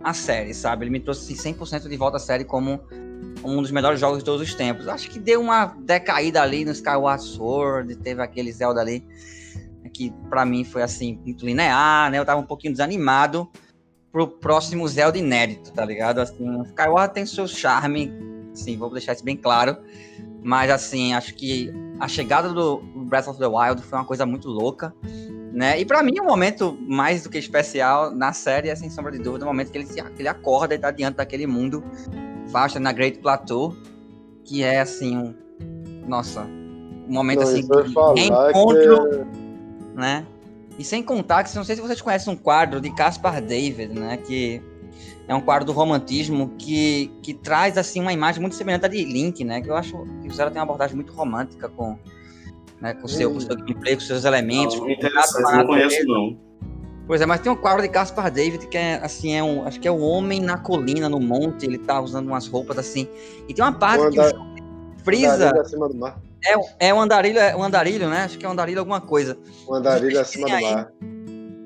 a 0.00 0.12
série, 0.14 0.54
sabe? 0.54 0.84
Ele 0.84 0.90
me 0.90 1.00
trouxe 1.00 1.34
100% 1.34 1.88
de 1.88 1.96
volta 1.96 2.16
à 2.16 2.20
série 2.20 2.44
como 2.44 2.80
um 3.44 3.60
dos 3.60 3.70
melhores 3.70 3.98
jogos 3.98 4.18
de 4.18 4.24
todos 4.24 4.40
os 4.40 4.54
tempos. 4.54 4.88
Acho 4.88 5.10
que 5.10 5.18
deu 5.18 5.40
uma 5.40 5.66
decaída 5.66 6.42
ali 6.42 6.64
no 6.64 6.72
Skyward 6.72 7.22
Sword, 7.22 7.96
teve 7.96 8.22
aquele 8.22 8.52
Zelda 8.52 8.80
ali 8.80 9.04
que 9.88 10.12
para 10.30 10.44
mim 10.44 10.64
foi 10.64 10.82
assim 10.82 11.18
muito 11.24 11.44
linear, 11.44 12.10
né? 12.10 12.18
Eu 12.18 12.24
tava 12.24 12.40
um 12.40 12.46
pouquinho 12.46 12.72
desanimado 12.72 13.48
pro 14.12 14.28
próximo 14.28 14.86
Zelda 14.86 15.18
inédito, 15.18 15.72
tá 15.72 15.84
ligado? 15.84 16.20
Assim, 16.20 16.62
Skyward 16.62 17.12
tem 17.12 17.26
seu 17.26 17.48
charme, 17.48 18.12
sim, 18.54 18.76
vou 18.76 18.90
deixar 18.90 19.14
isso 19.14 19.24
bem 19.24 19.36
claro, 19.36 19.76
mas 20.42 20.70
assim, 20.70 21.14
acho 21.14 21.34
que 21.34 21.72
a 21.98 22.06
chegada 22.06 22.50
do 22.50 22.78
Breath 23.06 23.26
of 23.26 23.38
the 23.38 23.46
Wild 23.46 23.82
foi 23.82 23.98
uma 23.98 24.04
coisa 24.04 24.24
muito 24.24 24.48
louca. 24.48 24.94
Né? 25.52 25.80
E 25.80 25.84
para 25.84 26.02
mim, 26.02 26.18
o 26.20 26.22
um 26.22 26.26
momento 26.26 26.76
mais 26.80 27.22
do 27.22 27.30
que 27.30 27.38
especial 27.38 28.14
na 28.14 28.32
série 28.32 28.68
é, 28.68 28.76
sem 28.76 28.90
sombra 28.90 29.10
de 29.10 29.18
dúvida, 29.18 29.44
o 29.44 29.48
momento 29.48 29.70
que 29.70 29.78
ele, 29.78 29.86
que 29.86 30.20
ele 30.20 30.28
acorda 30.28 30.74
e 30.74 30.78
tá 30.78 30.90
diante 30.90 31.16
daquele 31.16 31.46
mundo 31.46 31.82
vasto 32.48 32.78
na 32.78 32.92
Great 32.92 33.18
Plateau, 33.18 33.74
que 34.44 34.62
é 34.62 34.80
assim, 34.80 35.16
um, 35.16 35.34
nossa, 36.06 36.42
um 36.42 37.12
momento 37.12 37.40
não, 37.40 37.48
assim 37.48 37.60
de 37.62 38.22
encontro, 38.22 39.08
que... 39.08 39.98
né? 39.98 40.26
E 40.78 40.84
sem 40.84 41.02
contar 41.02 41.42
que, 41.42 41.54
não 41.56 41.64
sei 41.64 41.74
se 41.74 41.82
vocês 41.82 42.00
conhecem 42.00 42.32
um 42.32 42.36
quadro 42.36 42.80
de 42.80 42.90
Caspar 42.94 43.42
David, 43.42 43.92
né? 43.98 44.16
Que 44.16 44.62
é 45.26 45.34
um 45.34 45.40
quadro 45.40 45.66
do 45.66 45.72
romantismo 45.72 46.54
que, 46.56 47.12
que 47.22 47.34
traz 47.34 47.76
assim 47.76 48.00
uma 48.00 48.12
imagem 48.12 48.40
muito 48.40 48.54
semelhante 48.54 48.86
à 48.86 48.88
de 48.88 49.04
Link, 49.04 49.44
né? 49.44 49.60
Que 49.60 49.68
eu 49.68 49.76
acho 49.76 50.06
que 50.22 50.28
o 50.28 50.32
Zero 50.32 50.50
tem 50.50 50.58
uma 50.58 50.64
abordagem 50.64 50.94
muito 50.94 51.12
romântica 51.12 51.68
com 51.68 51.98
né? 52.80 52.94
Com, 52.94 53.08
seu, 53.08 53.32
com 53.32 53.40
seu 53.40 53.56
gameplay, 53.56 53.94
com 53.94 54.00
seus 54.00 54.24
elementos. 54.24 54.76
Não, 54.76 54.90
interessante, 54.90 55.56
não 55.56 55.66
conheço 55.66 56.04
não. 56.06 56.48
Pois 57.06 57.22
é, 57.22 57.26
mas 57.26 57.40
tem 57.40 57.50
um 57.50 57.56
quadro 57.56 57.80
de 57.80 57.88
Caspar 57.88 58.30
David 58.30 58.66
que 58.66 58.76
é 58.76 58.96
assim, 59.02 59.34
é 59.34 59.42
um, 59.42 59.66
acho 59.66 59.80
que 59.80 59.88
é 59.88 59.90
o 59.90 59.98
homem 59.98 60.40
na 60.40 60.58
colina, 60.58 61.08
no 61.08 61.18
monte, 61.18 61.64
ele 61.64 61.78
tá 61.78 61.98
usando 61.98 62.26
umas 62.26 62.46
roupas 62.46 62.76
assim. 62.78 63.08
E 63.48 63.54
tem 63.54 63.64
uma 63.64 63.72
parte 63.72 64.06
o 64.06 64.10
que 64.10 64.20
andar, 64.20 64.34
frisa. 65.02 65.58
Acima 65.58 65.88
do 65.88 65.96
mar. 65.96 66.20
É, 66.44 66.88
é 66.88 66.94
um 66.94 67.00
andarilho, 67.00 67.38
é 67.38 67.56
um 67.56 67.62
andarilho, 67.62 68.10
né? 68.10 68.24
Acho 68.24 68.38
que 68.38 68.44
é 68.44 68.48
um 68.48 68.52
andarilho 68.52 68.80
alguma 68.80 69.00
coisa. 69.00 69.38
Um 69.66 69.74
andarilho 69.74 70.20
acima 70.20 70.46
do 70.48 70.60
mar. 70.60 70.92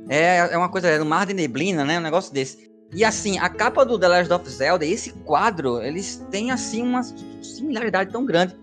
É, 0.08 0.36
é 0.38 0.56
uma 0.56 0.68
coisa, 0.68 0.88
é 0.88 0.98
no 0.98 1.04
mar 1.04 1.26
de 1.26 1.34
neblina, 1.34 1.84
né? 1.84 1.98
Um 1.98 2.02
negócio 2.02 2.32
desse. 2.32 2.70
E 2.94 3.04
assim, 3.04 3.38
a 3.38 3.48
capa 3.48 3.84
do 3.84 3.98
The 3.98 4.06
Legend 4.06 4.34
of 4.34 4.48
Zelda, 4.48 4.84
esse 4.84 5.12
quadro, 5.12 5.82
eles 5.82 6.24
têm 6.30 6.50
assim 6.50 6.82
uma 6.82 7.02
similaridade 7.02 8.12
tão 8.12 8.24
grande. 8.24 8.54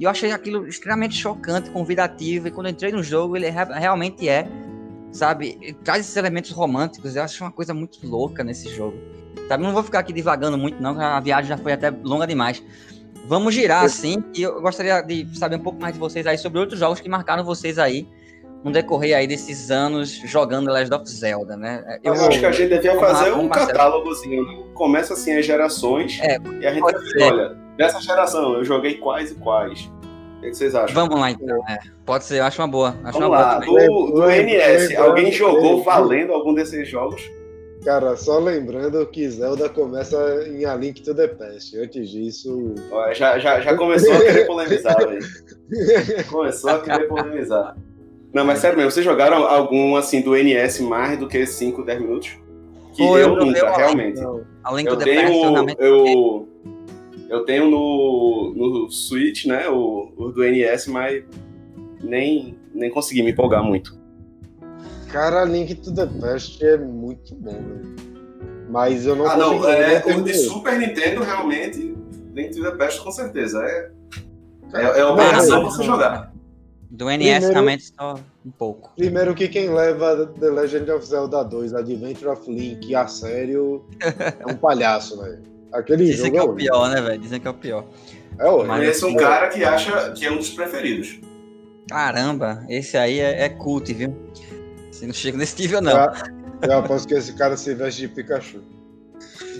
E 0.00 0.04
eu 0.04 0.10
achei 0.10 0.32
aquilo 0.32 0.66
extremamente 0.66 1.14
chocante, 1.14 1.68
convidativo. 1.68 2.48
E 2.48 2.50
quando 2.50 2.70
entrei 2.70 2.90
no 2.90 3.02
jogo, 3.02 3.36
ele 3.36 3.50
realmente 3.50 4.26
é, 4.26 4.48
sabe? 5.12 5.58
Ele 5.60 5.74
traz 5.74 6.00
esses 6.00 6.16
elementos 6.16 6.52
românticos. 6.52 7.14
Eu 7.14 7.22
acho 7.22 7.44
uma 7.44 7.52
coisa 7.52 7.74
muito 7.74 7.98
louca 8.02 8.42
nesse 8.42 8.74
jogo. 8.74 8.96
Sabe? 9.46 9.62
Não 9.62 9.74
vou 9.74 9.82
ficar 9.82 9.98
aqui 9.98 10.10
divagando 10.10 10.56
muito, 10.56 10.82
não, 10.82 10.98
a 10.98 11.20
viagem 11.20 11.50
já 11.50 11.58
foi 11.58 11.72
até 11.72 11.90
longa 11.90 12.26
demais. 12.26 12.62
Vamos 13.26 13.54
girar 13.54 13.84
assim, 13.84 14.24
e 14.34 14.42
eu 14.42 14.60
gostaria 14.62 15.02
de 15.02 15.38
saber 15.38 15.56
um 15.56 15.60
pouco 15.62 15.78
mais 15.80 15.92
de 15.92 16.00
vocês 16.00 16.26
aí 16.26 16.38
sobre 16.38 16.58
outros 16.58 16.80
jogos 16.80 16.98
que 16.98 17.08
marcaram 17.08 17.44
vocês 17.44 17.78
aí 17.78 18.08
no 18.64 18.72
decorrer 18.72 19.16
aí 19.16 19.26
desses 19.26 19.70
anos 19.70 20.10
jogando 20.24 20.70
Legend 20.70 20.94
of 20.94 21.08
Zelda, 21.08 21.56
né? 21.56 21.98
Eu, 22.02 22.14
eu 22.14 22.26
acho 22.26 22.40
que 22.40 22.46
a 22.46 22.52
gente 22.52 22.70
devia 22.70 22.98
fazer 22.98 23.32
um 23.32 23.48
catálogozinho. 23.48 24.44
Né? 24.44 24.64
Começa 24.74 25.14
assim 25.14 25.36
as 25.36 25.46
gerações 25.46 26.18
é, 26.22 26.38
e 26.60 26.66
a 26.66 26.72
gente 26.72 26.82
vai 26.82 26.94
olha, 27.30 27.56
dessa 27.80 28.00
geração 28.00 28.54
eu 28.54 28.64
joguei 28.64 28.94
quais 28.94 29.30
e 29.30 29.34
quais. 29.36 29.90
O 30.38 30.42
que 30.42 30.54
vocês 30.54 30.74
acham? 30.74 30.94
Vamos 30.94 31.18
lá 31.18 31.30
então. 31.30 31.62
É, 31.68 31.78
pode 32.04 32.24
ser, 32.24 32.38
eu 32.38 32.44
acho 32.44 32.60
uma 32.60 32.68
boa. 32.68 32.90
Acho 33.04 33.18
Vamos 33.18 33.28
uma 33.28 33.40
lá, 33.40 33.60
boa 33.60 33.86
do, 33.86 34.12
do 34.12 34.30
NS, 34.30 34.96
alguém 34.96 35.32
jogou 35.32 35.82
valendo 35.82 36.32
algum 36.32 36.54
desses 36.54 36.88
jogos? 36.88 37.22
Cara, 37.84 38.14
só 38.14 38.38
lembrando 38.38 39.06
que 39.06 39.28
Zelda 39.30 39.68
começa 39.70 40.16
em 40.46 40.66
A 40.66 40.74
Link 40.74 41.00
to 41.02 41.14
the 41.14 41.28
Past. 41.28 41.78
Antes 41.78 42.10
disso. 42.10 42.74
já, 43.14 43.38
já, 43.38 43.60
já 43.60 43.74
começou 43.74 44.12
a 44.12 44.18
querer 44.18 44.46
polemizar, 44.46 44.98
velho. 44.98 45.26
Começou 46.30 46.70
a 46.70 46.78
querer 46.80 47.08
polemizar. 47.08 47.76
Não, 48.34 48.44
mas 48.44 48.58
sério 48.58 48.76
mesmo, 48.76 48.90
vocês 48.90 49.04
jogaram 49.04 49.46
algum 49.46 49.96
assim 49.96 50.20
do 50.20 50.36
NS 50.36 50.80
mais 50.80 51.18
do 51.18 51.26
que 51.26 51.46
5, 51.46 51.82
10 51.82 52.00
minutos? 52.00 52.38
Que 52.94 53.02
Pô, 53.02 53.16
eu, 53.16 53.34
eu 53.34 53.46
nunca, 53.46 53.58
eu, 53.58 53.72
realmente. 53.72 54.20
Além 54.62 54.86
eu 54.86 54.96
tenho, 54.98 55.70
eu, 55.78 55.78
eu 55.78 56.48
tenho 57.44 57.70
no, 57.70 58.52
no 58.56 58.90
Switch, 58.90 59.46
né, 59.46 59.68
o, 59.68 60.12
o 60.16 60.32
do 60.32 60.42
NS, 60.42 60.88
mas 60.88 61.24
nem, 62.02 62.58
nem 62.74 62.90
consegui 62.90 63.22
me 63.22 63.30
empolgar 63.30 63.62
muito. 63.62 63.96
Cara, 65.12 65.44
Link 65.44 65.74
to 65.76 65.94
the 65.94 66.06
Past 66.06 66.64
é 66.64 66.76
muito 66.76 67.34
bom, 67.36 67.52
velho. 67.52 67.96
Mas 68.68 69.06
eu 69.06 69.16
não 69.16 69.26
Ah, 69.26 69.36
não, 69.36 69.68
é, 69.68 70.02
o 70.06 70.22
de 70.22 70.34
Super 70.34 70.78
Nintendo, 70.78 71.22
realmente, 71.22 71.96
Link 72.32 72.54
to 72.54 72.62
the 72.62 72.72
Past, 72.72 73.00
com 73.00 73.10
certeza. 73.12 73.60
É, 73.64 73.90
é, 74.74 75.00
é 75.00 75.04
obrigação 75.04 75.62
você 75.62 75.84
jogar. 75.84 76.32
Do 76.90 77.06
NS 77.08 77.18
primeiro, 77.18 77.52
realmente 77.52 77.92
só 77.96 78.14
um 78.44 78.50
pouco. 78.50 78.92
Primeiro 78.96 79.34
que 79.34 79.48
quem 79.48 79.72
leva 79.72 80.26
The 80.26 80.50
Legend 80.50 80.90
of 80.90 81.06
Zelda 81.06 81.44
2, 81.44 81.74
Adventure 81.74 82.28
of 82.28 82.50
Link 82.50 82.92
a 82.92 83.06
sério 83.06 83.84
é 84.40 84.46
um 84.46 84.56
palhaço, 84.56 85.20
velho. 85.20 85.59
Aquele 85.72 86.04
Dizem 86.04 86.26
jogo 86.26 86.30
que 86.32 86.38
é 86.38 86.42
o 86.42 86.54
pior, 86.54 86.90
né, 86.90 87.00
velho? 87.00 87.20
Dizem 87.20 87.40
que 87.40 87.46
é 87.46 87.50
o 87.50 87.54
pior. 87.54 87.86
É 88.38 88.48
o 88.48 88.66
Mas 88.66 88.88
esse 88.88 89.04
é 89.04 89.06
um 89.06 89.16
cara 89.16 89.48
que 89.48 89.62
acha 89.64 90.12
que 90.12 90.24
é 90.24 90.30
um 90.30 90.36
dos 90.36 90.50
preferidos. 90.50 91.20
Caramba, 91.88 92.64
esse 92.68 92.96
aí 92.96 93.18
é, 93.18 93.44
é 93.44 93.48
cult, 93.48 93.92
viu? 93.92 94.16
Você 94.90 95.06
não 95.06 95.14
chega 95.14 95.36
nesse 95.36 95.60
nível, 95.60 95.80
não. 95.80 95.92
Eu, 95.92 96.70
eu 96.70 96.78
aposto 96.78 97.08
que 97.08 97.14
esse 97.14 97.32
cara 97.34 97.56
se 97.56 97.74
veste 97.74 98.02
de 98.02 98.08
Pikachu. 98.08 98.62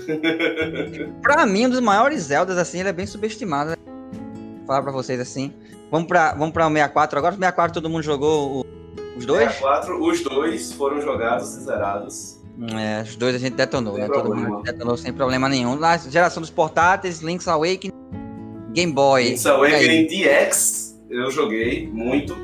pra 1.22 1.46
mim, 1.46 1.66
um 1.66 1.70
dos 1.70 1.80
maiores 1.80 2.22
Zeldas, 2.22 2.58
assim, 2.58 2.80
ele 2.80 2.88
é 2.88 2.92
bem 2.92 3.06
subestimado. 3.06 3.70
Né? 3.70 3.76
Vou 4.58 4.66
falar 4.66 4.82
pra 4.82 4.92
vocês 4.92 5.20
assim. 5.20 5.52
Vamos 5.90 6.08
pra, 6.08 6.34
vamos 6.34 6.52
pra 6.52 6.66
o 6.66 6.70
64 6.70 7.18
agora. 7.18 7.34
O 7.34 7.38
64 7.38 7.74
todo 7.74 7.90
mundo 7.90 8.02
jogou 8.02 8.60
o, 8.60 8.66
os 9.16 9.26
dois? 9.26 9.50
64, 9.52 10.02
os 10.02 10.22
dois 10.22 10.72
foram 10.72 11.00
jogados 11.00 11.54
e 11.56 11.60
zerados. 11.60 12.39
É, 12.74 13.02
os 13.02 13.16
dois 13.16 13.34
a 13.34 13.38
gente 13.38 13.54
detonou, 13.54 13.96
né? 13.96 14.06
Todo 14.06 14.34
mundo 14.34 14.62
detonou 14.62 14.96
sem 14.96 15.12
problema 15.12 15.48
nenhum. 15.48 15.76
Na 15.76 15.96
geração 15.96 16.40
dos 16.40 16.50
portáteis, 16.50 17.20
Link's 17.20 17.48
Awakening, 17.48 17.92
Game 18.72 18.92
Boy. 18.92 19.30
Link's 19.30 19.46
Awakening 19.46 20.06
DX, 20.06 21.00
eu 21.08 21.30
joguei 21.30 21.88
muito. 21.88 22.36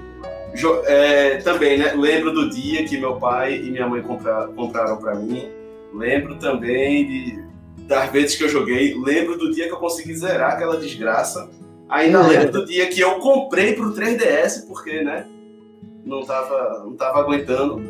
Jo 0.55 0.83
é, 0.87 1.37
também, 1.39 1.79
né? 1.79 1.93
Lembro 1.95 2.33
do 2.33 2.49
dia 2.49 2.85
que 2.85 2.97
meu 2.97 3.17
pai 3.17 3.57
e 3.57 3.71
minha 3.71 3.87
mãe 3.87 4.01
compra 4.01 4.49
compraram 4.57 4.97
para 4.97 5.15
mim. 5.15 5.49
Lembro 5.93 6.37
também 6.37 7.07
de, 7.07 7.45
das 7.87 8.11
vezes 8.11 8.37
que 8.37 8.45
eu 8.45 8.49
joguei. 8.49 8.95
Lembro 8.99 9.37
do 9.37 9.53
dia 9.53 9.67
que 9.67 9.73
eu 9.73 9.79
consegui 9.79 10.15
zerar 10.15 10.53
aquela 10.53 10.79
desgraça. 10.79 11.51
Ainda 11.89 12.21
é. 12.21 12.27
lembro 12.29 12.53
do 12.53 12.67
dia 12.67 12.87
que 12.89 13.01
eu 13.01 13.17
comprei 13.17 13.75
pro 13.75 13.93
3DS, 13.93 14.67
porque, 14.67 15.03
né? 15.03 15.27
Não 16.05 16.25
tava, 16.25 16.83
não 16.85 16.95
tava 16.97 17.21
aguentando. 17.21 17.83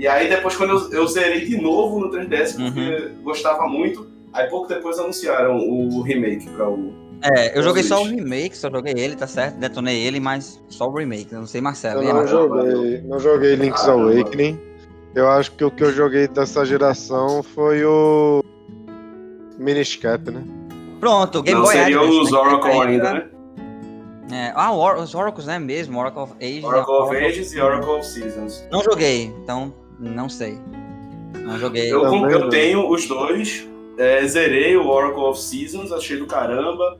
E 0.00 0.08
aí 0.08 0.30
depois, 0.30 0.56
quando 0.56 0.70
eu, 0.70 0.92
eu 0.92 1.06
zerei 1.06 1.44
de 1.44 1.60
novo 1.60 2.00
no 2.00 2.10
3DS, 2.10 2.56
porque 2.56 2.80
uhum. 2.80 3.22
gostava 3.22 3.68
muito, 3.68 4.08
aí 4.32 4.48
pouco 4.48 4.66
depois 4.66 4.98
anunciaram 4.98 5.58
o 5.58 6.00
remake 6.00 6.48
para 6.48 6.70
o. 6.70 6.90
É, 7.22 7.58
eu 7.58 7.62
joguei 7.62 7.82
só 7.82 8.00
o 8.00 8.06
remake, 8.06 8.56
só 8.56 8.70
joguei 8.70 8.94
ele, 8.96 9.14
tá 9.14 9.26
certo? 9.26 9.56
Detonei 9.56 10.00
ele, 10.00 10.18
mas 10.18 10.58
só 10.70 10.88
o 10.88 10.96
remake, 10.96 11.34
não 11.34 11.44
sei 11.44 11.60
Marcelo. 11.60 12.02
Eu 12.02 12.14
não, 12.14 12.26
joguei, 12.26 13.02
não 13.02 13.18
joguei 13.18 13.56
Link's 13.56 13.86
ah, 13.86 13.92
Awakening. 13.92 14.58
Eu 15.14 15.28
acho 15.28 15.52
que 15.52 15.64
o 15.64 15.70
que 15.70 15.84
eu 15.84 15.92
joguei 15.92 16.26
dessa 16.26 16.64
geração 16.64 17.42
foi 17.42 17.84
o 17.84 18.42
Miniscap, 19.58 20.30
né? 20.30 20.42
Pronto, 20.98 21.42
Game 21.42 21.58
não, 21.58 21.66
Boy 21.66 21.76
seria 21.76 22.00
Advance, 22.00 22.20
os 22.20 22.32
Oracle 22.32 22.70
ainda, 22.70 23.12
né? 23.12 23.28
É, 24.32 24.52
ah, 24.56 24.72
os 24.72 25.14
Oracles, 25.14 25.44
né? 25.44 25.58
Mesmo, 25.58 25.98
Oracle 25.98 26.22
of 26.22 26.32
Ages. 26.40 26.64
Oracle 26.64 26.94
of 26.94 27.14
Ages 27.14 27.52
e 27.52 27.60
Oracle 27.60 27.90
of 27.90 28.06
Seasons. 28.06 28.64
Não 28.72 28.82
joguei, 28.82 29.24
então 29.42 29.74
não 30.00 30.28
sei. 30.28 30.58
Não 31.42 31.58
joguei. 31.58 31.92
Eu, 31.92 32.04
eu 32.28 32.48
tenho 32.48 32.88
os 32.88 33.06
dois. 33.06 33.68
É, 33.98 34.26
zerei 34.26 34.76
o 34.76 34.86
Oracle 34.86 35.22
of 35.22 35.40
Seasons, 35.40 35.92
achei 35.92 36.16
do 36.16 36.26
caramba. 36.26 36.98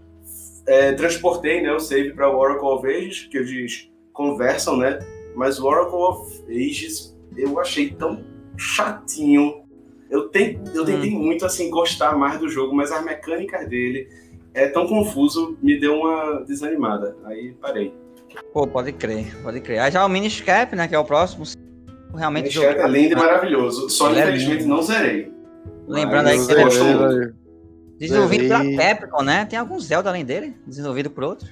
É, 0.66 0.92
transportei 0.92 1.62
né, 1.62 1.72
o 1.72 1.80
save 1.80 2.12
para 2.12 2.30
o 2.30 2.36
Oracle 2.36 2.68
of 2.68 2.86
Ages, 2.86 3.26
que 3.26 3.38
eles 3.38 3.90
conversam, 4.12 4.76
né? 4.76 4.98
Mas 5.34 5.58
o 5.58 5.66
Oracle 5.66 5.98
of 5.98 6.44
Ages 6.48 7.16
eu 7.36 7.58
achei 7.58 7.90
tão 7.90 8.22
chatinho. 8.56 9.62
Eu, 10.10 10.28
te, 10.28 10.58
eu 10.74 10.84
tentei 10.84 11.14
hum. 11.14 11.20
muito 11.20 11.46
assim 11.46 11.70
gostar 11.70 12.16
mais 12.16 12.38
do 12.38 12.48
jogo, 12.48 12.74
mas 12.74 12.92
as 12.92 13.04
mecânicas 13.04 13.66
dele 13.68 14.08
é 14.52 14.66
tão 14.66 14.86
confuso, 14.86 15.56
me 15.62 15.78
deu 15.78 16.00
uma 16.00 16.44
desanimada. 16.44 17.16
Aí 17.24 17.54
parei. 17.60 17.94
Pô, 18.52 18.66
pode 18.66 18.92
crer, 18.92 19.26
pode 19.42 19.60
crer. 19.60 19.78
Aí 19.78 19.90
já 19.90 20.04
o 20.04 20.08
Miniscap, 20.08 20.74
né, 20.76 20.86
que 20.86 20.94
é 20.94 20.98
o 20.98 21.04
próximo, 21.04 21.44
realmente... 22.14 22.58
Miniscap 22.58 22.80
é 22.80 22.88
lindo 22.88 23.12
e 23.12 23.16
maravilhoso, 23.16 23.88
só 23.90 24.10
ele 24.10 24.20
é 24.20 24.22
infelizmente 24.22 24.64
é 24.64 24.66
não 24.66 24.82
zerei. 24.82 25.32
Lembrando 25.86 26.28
aí 26.28 26.46
que 26.46 26.52
ele 26.52 27.34
Desenvolvido 27.98 28.48
pela 28.48 28.76
Capcom, 28.76 29.22
né? 29.22 29.44
Tem 29.44 29.58
algum 29.58 29.78
Zelda 29.78 30.08
além 30.08 30.24
dele? 30.24 30.56
Desenvolvido 30.66 31.10
por 31.10 31.22
outro? 31.22 31.48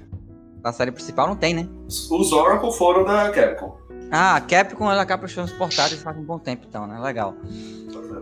Na 0.65 0.73
série 0.73 0.91
principal 0.91 1.29
não 1.29 1.37
tem, 1.37 1.53
né? 1.53 1.69
Os 1.87 2.33
Oracle 2.33 2.73
foram 2.73 3.05
da 3.05 3.31
Capcom. 3.31 3.77
Ah, 4.11 4.37
a 4.37 4.41
Capcom 4.41 4.91
ela 4.91 5.03
acaba 5.03 5.23
puxando 5.23 5.45
os 5.45 5.53
portáteis 5.53 6.03
faz 6.03 6.17
um 6.17 6.23
bom 6.23 6.39
tempo, 6.39 6.65
então, 6.67 6.87
né? 6.87 6.99
Legal. 7.01 7.35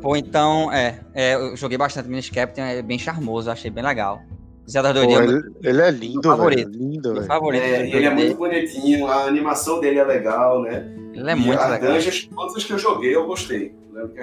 Pô, 0.03 0.17
então, 0.17 0.73
é, 0.73 1.01
é 1.15 1.35
eu 1.35 1.57
joguei 1.57 1.79
bastante 1.79 2.09
Miniscap, 2.09 2.61
é 2.61 2.83
bem 2.83 2.99
charmoso, 2.99 3.49
achei 3.49 3.71
bem 3.71 3.85
legal. 3.85 4.21
Zelda 4.69 4.93
2 4.93 5.07
Pô, 5.07 5.23
ele, 5.23 5.55
ele, 5.63 5.83
é 5.83 5.91
lindo, 5.93 6.29
favorito. 6.29 6.69
Véio, 6.69 6.83
lindo, 6.83 7.15
velho. 7.15 7.27
Favorito. 7.27 7.63
É, 7.63 7.89
ele 7.89 8.07
é 8.07 8.11
muito 8.11 8.37
bonitinho, 8.37 9.07
a 9.07 9.25
animação 9.25 9.81
dele 9.81 10.01
é 10.01 10.05
legal, 10.05 10.63
né? 10.63 10.85
Ele 11.17 11.31
é 11.31 11.33
e 11.33 11.37
muito 11.37 11.61
legal. 11.61 11.93
Dungeons, 11.95 12.29
todas 12.35 12.57
as 12.57 12.65
que 12.65 12.73
eu 12.73 12.79
joguei, 12.79 13.15
eu 13.15 13.27
gostei. 13.27 13.75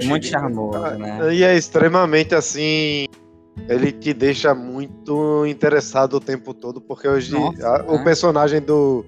Muito 0.03 0.27
charmoso, 0.27 0.79
né? 0.79 1.33
E 1.33 1.43
é 1.43 1.57
extremamente 1.57 2.35
assim. 2.35 3.07
Ele 3.67 3.91
te 3.91 4.13
deixa 4.13 4.53
muito 4.53 5.45
interessado 5.45 6.15
o 6.15 6.19
tempo 6.19 6.53
todo, 6.53 6.81
porque 6.81 7.07
hoje 7.07 7.33
Nossa, 7.33 7.67
a, 7.67 7.91
o 7.91 8.03
personagem 8.03 8.62
do. 8.62 9.05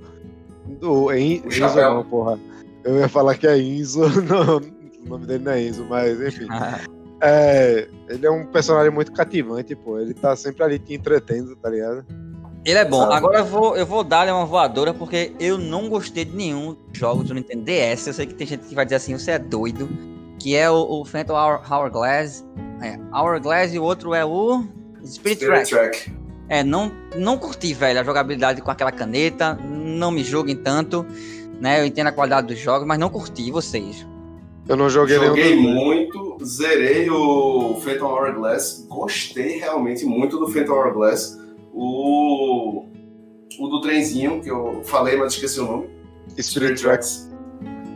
do 0.79 1.11
en, 1.11 1.43
Enzo, 1.45 1.75
não, 1.75 2.03
porra. 2.03 2.39
Eu 2.83 2.99
ia 2.99 3.09
falar 3.09 3.35
que 3.35 3.47
é 3.47 3.57
Enzo, 3.57 4.01
não, 4.21 4.57
o 4.57 5.09
nome 5.09 5.25
dele 5.25 5.43
não 5.43 5.51
é 5.51 5.63
Enzo, 5.63 5.85
mas 5.89 6.19
enfim. 6.19 6.47
É, 7.21 7.87
ele 8.09 8.25
é 8.25 8.29
um 8.29 8.45
personagem 8.45 8.91
muito 8.91 9.11
cativante, 9.13 9.73
pô. 9.73 9.97
Ele 9.97 10.13
tá 10.13 10.35
sempre 10.35 10.61
ali 10.63 10.77
te 10.77 10.93
entretendo, 10.93 11.55
tá 11.55 11.69
ligado? 11.69 12.05
Ele 12.65 12.79
é 12.79 12.85
bom. 12.85 13.01
Sabe? 13.01 13.13
Agora 13.13 13.39
eu 13.39 13.45
vou, 13.45 13.77
eu 13.77 13.85
vou 13.85 14.03
dar 14.03 14.27
uma 14.27 14.45
voadora 14.45 14.93
porque 14.93 15.31
eu 15.39 15.57
não 15.57 15.87
gostei 15.87 16.25
de 16.25 16.35
nenhum 16.35 16.73
dos 16.73 16.97
jogos 16.97 17.27
do 17.27 17.33
Nintendo 17.35 17.63
DS. 17.63 18.07
Eu 18.07 18.13
sei 18.13 18.25
que 18.25 18.33
tem 18.33 18.47
gente 18.47 18.65
que 18.65 18.73
vai 18.73 18.83
dizer 18.83 18.95
assim, 18.95 19.15
você 19.15 19.31
é 19.31 19.39
doido. 19.39 19.87
Que 20.39 20.55
é 20.55 20.69
o, 20.69 20.75
o 20.75 21.05
Phantom 21.05 21.33
Hour, 21.33 21.61
Hourglass. 21.71 22.43
É, 22.81 22.97
Hourglass 23.15 23.73
e 23.73 23.79
o 23.79 23.83
outro 23.83 24.13
é 24.15 24.25
o 24.25 24.63
Spirit, 25.05 25.43
Spirit 25.43 25.69
Track. 25.69 25.69
Track. 25.69 26.25
É, 26.49 26.63
não, 26.63 26.91
não 27.15 27.37
curti, 27.37 27.73
velho, 27.73 27.99
a 27.99 28.03
jogabilidade 28.03 28.61
com 28.61 28.71
aquela 28.71 28.91
caneta. 28.91 29.53
Não 29.53 30.09
me 30.09 30.23
julguem 30.23 30.55
tanto. 30.55 31.05
Né? 31.61 31.79
Eu 31.79 31.85
entendo 31.85 32.07
a 32.07 32.11
qualidade 32.11 32.47
dos 32.47 32.59
jogos, 32.59 32.87
mas 32.87 32.97
não 32.97 33.09
curti 33.09 33.51
vocês. 33.51 34.05
Eu 34.67 34.75
não 34.75 34.89
joguei, 34.89 35.17
joguei 35.17 35.55
muito, 35.55 36.39
zerei 36.43 37.07
o 37.07 37.79
Phantom 37.83 38.07
Hourglass, 38.07 38.83
gostei 38.89 39.59
realmente 39.59 40.03
muito 40.05 40.39
do 40.39 40.47
Phantom 40.47 40.73
Hourglass. 40.73 41.37
O, 41.77 42.85
o 43.59 43.67
do 43.67 43.81
trenzinho, 43.81 44.41
que 44.41 44.49
eu 44.49 44.81
falei, 44.85 45.17
mas 45.17 45.33
esqueci 45.33 45.59
o 45.59 45.65
nome. 45.65 45.89
Spirit 46.39 46.81
Tracks. 46.81 47.29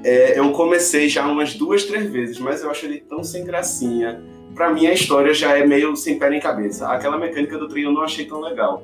É, 0.03 0.37
eu 0.37 0.51
comecei 0.51 1.07
já 1.07 1.25
umas 1.25 1.53
duas, 1.55 1.85
três 1.85 2.11
vezes, 2.11 2.39
mas 2.39 2.61
eu 2.61 2.69
acho 2.69 2.85
ele 2.85 2.99
tão 2.99 3.23
sem 3.23 3.45
gracinha. 3.45 4.21
Pra 4.53 4.73
mim, 4.73 4.85
a 4.87 4.93
história 4.93 5.33
já 5.33 5.57
é 5.57 5.65
meio 5.65 5.95
sem 5.95 6.19
pé 6.19 6.29
nem 6.29 6.41
cabeça. 6.41 6.89
Aquela 6.89 7.17
mecânica 7.17 7.57
do 7.57 7.69
trem 7.69 7.85
eu 7.85 7.93
não 7.93 8.01
achei 8.01 8.25
tão 8.25 8.41
legal. 8.41 8.83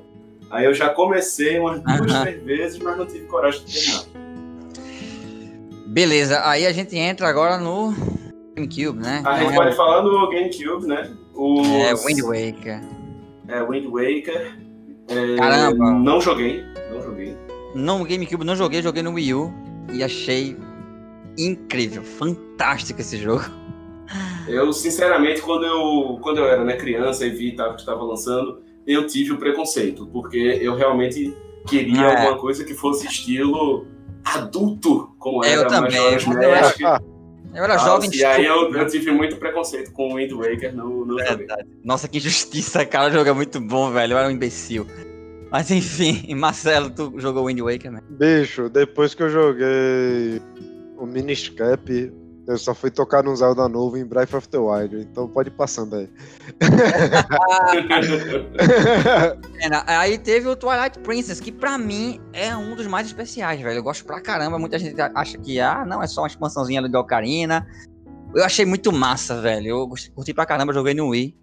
Aí 0.50 0.66
eu 0.66 0.74
já 0.74 0.90
comecei 0.90 1.60
umas 1.60 1.82
duas, 1.82 2.22
três 2.22 2.44
vezes, 2.44 2.80
mas 2.80 2.98
não 2.98 3.06
tive 3.06 3.26
coragem 3.26 3.66
de 3.66 3.74
terminar. 3.74 4.06
Beleza, 5.88 6.42
aí 6.48 6.66
a 6.66 6.72
gente 6.72 6.96
entra 6.98 7.28
agora 7.28 7.58
no 7.58 7.94
GameCube, 8.56 9.00
né? 9.00 9.22
A 9.26 9.44
gente 9.44 9.56
pode 9.56 9.76
falar 9.76 10.04
no 10.04 10.30
GameCube, 10.30 10.86
né? 10.86 11.12
Os... 11.34 11.68
É, 11.68 11.94
Wind 11.96 12.22
Waker. 12.22 12.82
É, 13.48 13.64
Wind 13.64 13.86
Waker. 13.86 14.65
É, 15.08 15.36
Caramba. 15.36 15.92
Não 15.92 16.20
joguei, 16.20 16.64
não 16.92 17.02
joguei. 17.02 17.36
No 17.74 18.04
GameCube 18.06 18.46
não 18.46 18.56
joguei, 18.56 18.82
joguei 18.82 19.04
no 19.04 19.14
Wii 19.14 19.34
U 19.34 19.54
e 19.94 20.04
achei 20.04 20.58
incrível, 21.38 22.04
fantástico 22.04 23.02
esse 23.02 23.18
jogo. 23.18 23.44
Eu, 24.48 24.72
sinceramente, 24.72 25.42
quando 25.42 25.66
eu, 25.66 26.20
quando 26.22 26.38
eu 26.38 26.46
era 26.48 26.64
né, 26.64 26.76
criança 26.78 27.26
e 27.26 27.30
vi 27.32 27.56
tá, 27.56 27.74
que 27.74 27.80
estava 27.80 28.04
lançando, 28.04 28.62
eu 28.86 29.08
tive 29.08 29.34
o 29.34 29.38
preconceito, 29.38 30.06
porque 30.08 30.38
eu 30.62 30.76
realmente 30.76 31.36
queria 31.68 32.02
É. 32.02 32.16
alguma 32.16 32.38
coisa 32.38 32.64
que 32.64 32.74
fosse 32.76 33.08
estilo 33.08 33.88
adulto, 34.24 35.10
como 35.18 35.44
É, 35.44 35.56
eu 35.56 35.62
era 35.62 35.70
também, 35.70 36.00
Majora's 36.00 36.26
mas 36.26 36.44
eu 36.44 36.52
Mask. 36.52 37.04
Eu 37.56 37.64
era 37.64 37.78
tal, 37.78 37.86
jovem 37.86 38.10
E 38.14 38.26
aí 38.26 38.46
eu, 38.46 38.74
eu 38.74 38.88
tive 38.88 39.12
muito 39.12 39.38
preconceito 39.38 39.92
com 39.94 40.12
o 40.12 40.16
Wind 40.16 40.32
Waker 40.32 40.76
no, 40.76 41.06
no. 41.06 41.16
Nossa, 41.84 42.08
que 42.08 42.18
injustiça, 42.18 42.86
cara. 42.86 43.10
O 43.10 43.12
jogo 43.12 43.30
é 43.30 43.34
muito 43.34 43.62
bom, 43.62 43.92
velho. 43.92 44.14
Eu 44.14 44.18
era 44.18 44.28
um 44.28 44.32
imbecil. 44.32 44.86
Mas 45.50 45.72
enfim, 45.72 46.34
Marcelo, 46.36 46.90
tu 46.90 47.14
jogou 47.18 47.46
Wind 47.46 47.62
Waker, 47.62 47.92
né? 47.92 48.02
Bicho, 48.10 48.70
depois 48.70 49.16
que 49.16 49.24
eu 49.24 49.30
joguei 49.30 50.42
o 50.98 51.06
Miniscap, 51.06 52.12
eu 52.48 52.58
só 52.58 52.74
fui 52.76 52.92
tocar 52.92 53.24
no 53.24 53.36
Zelda 53.36 53.68
novo 53.68 53.98
em 53.98 54.06
Breath 54.06 54.34
of 54.34 54.48
the 54.50 54.58
Wild, 54.58 54.96
então 55.02 55.28
pode 55.28 55.50
ir 55.50 55.54
passando 55.54 55.96
aí. 55.96 56.10
Aí 59.88 60.18
teve 60.18 60.48
o 60.48 60.56
Twilight 60.56 61.00
Princess, 61.00 61.40
que 61.40 61.52
pra 61.52 61.78
mim 61.78 62.20
é 62.34 62.56
um 62.56 62.76
dos 62.76 62.88
mais 62.88 63.08
especiais, 63.08 63.60
velho. 63.62 63.78
Eu 63.80 63.84
gosto 63.84 64.06
pra 64.06 64.22
caramba. 64.22 64.60
Muita 64.60 64.78
gente 64.78 65.00
acha 65.02 65.38
que, 65.38 65.60
ah, 65.60 65.84
não, 65.86 66.02
é 66.02 66.08
só 66.08 66.22
uma 66.22 66.28
expansãozinha 66.28 66.80
ali 66.80 66.90
de 66.90 66.98
Ocarina. 66.98 67.66
Eu 68.34 68.44
achei 68.44 68.66
muito 68.66 68.92
massa, 68.92 69.42
velho. 69.42 69.68
Eu 69.68 69.88
gostei- 69.88 70.12
curti 70.14 70.34
pra 70.34 70.46
caramba, 70.46 70.74
joguei 70.74 70.94
no 70.94 71.10
Wii. 71.10 71.36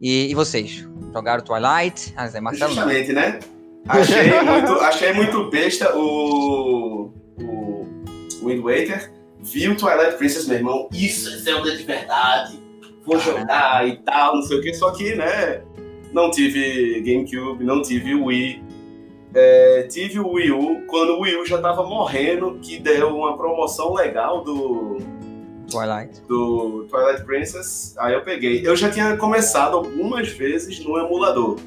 E, 0.00 0.30
e 0.30 0.34
vocês? 0.34 0.86
Jogaram 1.12 1.42
Twilight? 1.42 2.12
Ah, 2.16 2.28
Zé 2.28 2.40
Marcelo 2.40 2.74
não. 2.74 2.82
Justamente, 2.82 3.12
né? 3.12 3.38
Achei 3.88 4.40
muito, 4.42 4.72
achei 4.80 5.12
muito 5.12 5.50
besta 5.50 5.96
o, 5.96 7.12
o 7.40 7.86
Wind 8.44 8.60
Waker. 8.62 9.12
Vi 9.52 9.68
o 9.68 9.76
Twilight 9.76 10.16
Princess, 10.16 10.46
meu 10.46 10.56
irmão. 10.58 10.88
Isso 10.92 11.28
é 11.28 11.36
Zelda 11.38 11.74
de 11.76 11.82
verdade. 11.82 12.58
Vou 13.04 13.18
jogar 13.18 13.86
e 13.88 13.96
tal, 13.98 14.36
não 14.36 14.42
sei 14.42 14.58
o 14.58 14.62
que. 14.62 14.74
Só 14.74 14.90
que, 14.90 15.14
né? 15.14 15.62
Não 16.12 16.30
tive 16.30 17.00
GameCube, 17.00 17.64
não 17.64 17.82
tive 17.82 18.14
Wii. 18.14 18.62
É, 19.34 19.82
tive 19.90 20.18
o 20.20 20.32
Wii 20.32 20.50
U 20.52 20.82
quando 20.86 21.10
o 21.14 21.20
Wii 21.20 21.36
U 21.36 21.46
já 21.46 21.58
tava 21.58 21.84
morrendo, 21.84 22.58
que 22.62 22.78
deu 22.78 23.14
uma 23.14 23.36
promoção 23.36 23.92
legal 23.94 24.42
do, 24.42 24.96
Twilight. 25.70 26.22
do 26.26 26.86
Twilight 26.90 27.24
Princess, 27.24 27.94
aí 27.98 28.14
eu 28.14 28.22
peguei. 28.22 28.62
Eu 28.66 28.74
já 28.74 28.90
tinha 28.90 29.16
começado 29.18 29.76
algumas 29.76 30.28
vezes 30.28 30.82
no 30.82 30.98
emulador. 30.98 31.58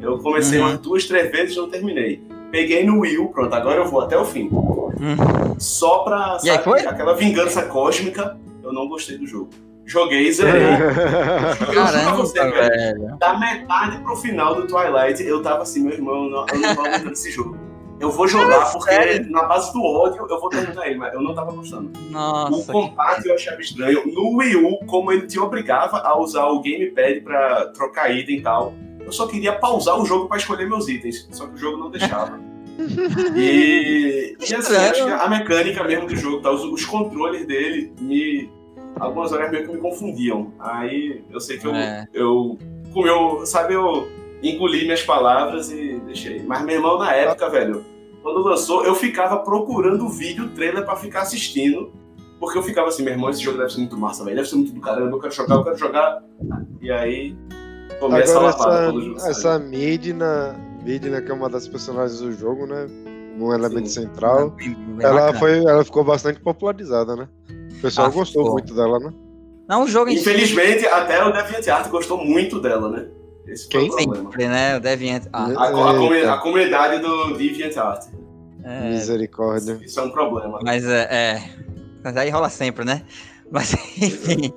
Eu 0.00 0.18
comecei 0.18 0.58
Uhum. 0.58 0.66
umas 0.68 0.78
duas, 0.80 1.04
três 1.06 1.30
vezes 1.30 1.54
e 1.54 1.58
não 1.58 1.68
terminei. 1.68 2.22
Peguei 2.50 2.84
no 2.84 3.00
Wii 3.00 3.18
U, 3.18 3.28
pronto, 3.28 3.54
agora 3.54 3.80
eu 3.80 3.86
vou 3.86 4.00
até 4.00 4.16
o 4.18 4.24
fim. 4.24 4.48
Hum. 5.00 5.54
Só 5.58 6.00
pra, 6.00 6.38
E 6.44 6.50
aí, 6.50 6.56
sabe, 6.56 6.64
foi? 6.64 6.80
aquela 6.86 7.14
vingança 7.14 7.62
cósmica, 7.62 8.38
eu 8.62 8.72
não 8.72 8.88
gostei 8.88 9.16
do 9.18 9.26
jogo. 9.26 9.48
Joguei 9.86 10.28
e 10.28 10.32
zerei. 10.32 10.62
Eu 10.62 10.76
juro 10.76 10.94
pra 10.94 11.74
Caramba, 11.74 12.16
você, 12.18 12.50
velho, 12.50 13.16
da 13.18 13.38
metade 13.38 13.98
pro 14.02 14.14
final 14.14 14.54
do 14.54 14.66
Twilight, 14.66 15.22
eu 15.22 15.42
tava 15.42 15.62
assim, 15.62 15.82
meu 15.82 15.94
irmão, 15.94 16.24
eu 16.26 16.30
não, 16.30 16.46
eu 16.52 16.60
não 16.60 16.74
tô 16.76 16.80
aguentando 16.82 17.12
esse 17.12 17.30
jogo. 17.30 17.56
Eu 17.98 18.10
vou 18.10 18.26
jogar 18.26 18.72
porque 18.72 18.90
sério? 18.94 19.30
na 19.30 19.42
base 19.44 19.72
do 19.74 19.82
ódio 19.82 20.26
eu 20.30 20.40
vou 20.40 20.48
terminar 20.48 20.86
ele, 20.86 20.96
mas 20.98 21.12
eu 21.12 21.20
não 21.20 21.34
tava 21.34 21.52
gostando. 21.52 21.90
O 22.08 22.12
Nossa. 22.12 22.72
combate 22.72 23.26
eu 23.28 23.34
achava 23.34 23.60
estranho. 23.60 24.02
No 24.06 24.38
Wii 24.38 24.56
U, 24.56 24.78
como 24.86 25.12
ele 25.12 25.26
te 25.26 25.38
obrigava 25.38 25.98
a 25.98 26.18
usar 26.18 26.46
o 26.46 26.62
gamepad 26.62 27.20
pra 27.22 27.66
trocar 27.74 28.10
item 28.10 28.36
e 28.38 28.42
tal, 28.42 28.72
eu 29.04 29.12
só 29.12 29.26
queria 29.26 29.52
pausar 29.52 30.00
o 30.00 30.06
jogo 30.06 30.28
pra 30.28 30.38
escolher 30.38 30.66
meus 30.66 30.88
itens. 30.88 31.28
Só 31.30 31.46
que 31.46 31.54
o 31.54 31.58
jogo 31.58 31.76
não 31.76 31.90
deixava. 31.90 32.40
E, 33.36 34.36
e 34.40 34.54
assim, 34.54 34.76
acho 34.76 35.04
que 35.04 35.10
a 35.10 35.28
mecânica 35.28 35.84
mesmo 35.84 36.06
do 36.06 36.16
jogo, 36.16 36.40
tá? 36.40 36.50
os, 36.50 36.64
os 36.64 36.84
controles 36.84 37.46
dele 37.46 37.92
me. 38.00 38.50
Algumas 38.98 39.32
horas 39.32 39.50
meio 39.50 39.66
que 39.66 39.72
me 39.72 39.78
confundiam. 39.78 40.52
Aí 40.58 41.22
eu 41.30 41.40
sei 41.40 41.58
que 41.58 41.66
eu, 41.66 41.74
É. 41.74 42.06
eu 42.12 42.58
comeu, 42.92 43.46
sabe, 43.46 43.74
eu 43.74 44.08
engoli 44.42 44.84
minhas 44.84 45.02
palavras 45.02 45.70
e 45.70 46.00
deixei. 46.06 46.42
Mas 46.42 46.62
meu 46.64 46.76
irmão, 46.76 46.98
na 46.98 47.12
época, 47.14 47.48
velho, 47.48 47.84
quando 48.22 48.40
lançou, 48.42 48.84
eu 48.84 48.94
ficava 48.94 49.38
procurando 49.38 50.04
o 50.04 50.08
vídeo, 50.08 50.46
o 50.46 50.48
trailer 50.50 50.84
pra 50.84 50.96
ficar 50.96 51.22
assistindo. 51.22 51.92
Porque 52.38 52.56
eu 52.56 52.62
ficava 52.62 52.88
assim, 52.88 53.02
meu 53.02 53.12
irmão, 53.12 53.28
esse 53.30 53.42
jogo 53.42 53.58
deve 53.58 53.70
ser 53.70 53.78
muito 53.80 53.98
massa, 53.98 54.24
velho. 54.24 54.36
Deve 54.36 54.48
ser 54.48 54.56
muito 54.56 54.72
do 54.72 54.80
caramba, 54.80 55.14
eu 55.14 55.20
quero 55.20 55.34
jogar, 55.34 55.54
eu 55.56 55.64
quero 55.64 55.76
jogar. 55.76 56.22
E 56.80 56.90
aí, 56.90 57.36
tomei 58.00 58.22
essa 58.22 58.38
Agora 58.38 58.46
lapada 58.46 58.74
essa, 58.74 58.84
quando 58.86 58.96
o 58.96 59.04
jogo 59.04 59.20
Midna, 60.82 61.08
Midna, 61.10 61.20
que 61.22 61.30
é 61.30 61.34
uma 61.34 61.48
das 61.48 61.66
personagens 61.68 62.20
do 62.20 62.32
jogo, 62.32 62.66
né? 62.66 62.86
Um 63.38 63.52
elemento 63.54 63.88
Sim. 63.88 64.02
central. 64.02 64.50
Bem- 64.50 64.74
bem 64.74 65.06
Ela, 65.06 65.20
bacana. 65.32 65.38
foi, 65.38 65.58
ela 65.64 65.84
ficou 65.84 66.04
bastante 66.04 66.40
popularizada, 66.40 67.16
né? 67.16 67.28
O 67.78 67.80
pessoal 67.80 68.08
Ah, 68.08 68.10
gostou 68.10 68.42
ficou. 68.42 68.52
muito 68.52 68.74
dela, 68.74 68.98
né? 68.98 69.12
Não, 69.68 69.84
o 69.84 69.86
jogo 69.88 70.10
Infelizmente, 70.10 70.84
até 70.86 71.24
o 71.24 71.32
DeviantArt 71.32 71.88
gostou 71.90 72.18
muito 72.24 72.60
dela, 72.60 72.88
né? 72.90 73.06
Esse 73.46 73.68
foi 73.70 73.80
Quem? 73.80 73.88
o 73.88 73.92
problema. 73.94 74.22
sempre, 74.30 74.48
né? 74.48 74.76
O 74.76 74.80
Deviant. 74.80 75.22
Ah, 75.32 75.44
A, 75.56 75.68
a 75.68 75.94
comu- 75.94 76.28
a 76.30 76.38
comunidade 76.38 77.00
do 77.00 77.36
DeviantArt. 77.38 78.06
é, 78.64 78.90
Misericórdia. 78.90 79.78
Isso 79.82 79.98
é 80.00 80.02
um 80.02 80.10
problema. 80.10 80.58
mas 80.62 80.84
é, 80.84 81.08
é. 81.10 81.50
Mas 82.02 82.16
aí 82.16 82.30
rola 82.30 82.48
sempre, 82.50 82.84
né? 82.84 83.02
Mas 83.50 83.72
enfim. 83.96 84.52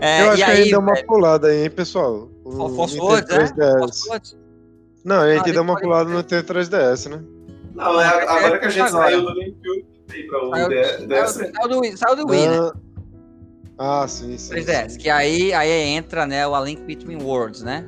É, 0.00 0.22
Eu 0.22 0.30
acho 0.30 0.42
e 0.42 0.44
que 0.44 0.50
aí, 0.50 0.70
deu 0.70 0.80
uma 0.80 0.94
pulada 1.04 1.46
aí, 1.48 1.64
hein, 1.64 1.70
pessoal? 1.70 2.28
O 2.44 2.50
Fo- 2.50 2.58
Nintendo 2.68 2.76
Fosfo, 2.76 3.12
né? 3.12 3.22
3DS. 3.22 3.78
Fosfo- 3.78 4.36
Não, 5.04 5.20
a 5.20 5.34
gente 5.34 5.50
Ah, 5.50 5.52
deu 5.52 5.62
uma 5.62 5.76
pulada 5.78 6.08
no 6.08 6.22
T3DS, 6.24 7.10
né? 7.10 7.22
Não, 7.74 8.00
é, 8.00 8.06
agora 8.06 8.58
que 8.58 8.66
a 8.66 8.68
gente 8.70 8.80
Agora. 8.88 9.04
saiu 9.10 9.20
do 9.22 9.34
GameCube, 9.34 9.86
pra 10.28 10.68
DS. 11.06 11.32
Saiu 11.34 11.68
do, 11.68 11.80
Wii- 11.80 11.96
saiu 11.96 12.16
do 12.16 12.30
Wii, 12.30 12.48
né? 12.48 12.70
Ah, 13.76 14.02
ah, 14.04 14.08
sim, 14.08 14.38
sim. 14.38 14.54
3DS. 14.54 14.90
sim. 14.92 14.98
Que 14.98 15.10
aí, 15.10 15.52
aí 15.52 15.70
entra, 15.70 16.24
né, 16.26 16.46
o 16.46 16.54
A 16.54 16.60
Link 16.60 16.80
Between 16.82 17.22
Worlds, 17.22 17.62
né? 17.62 17.84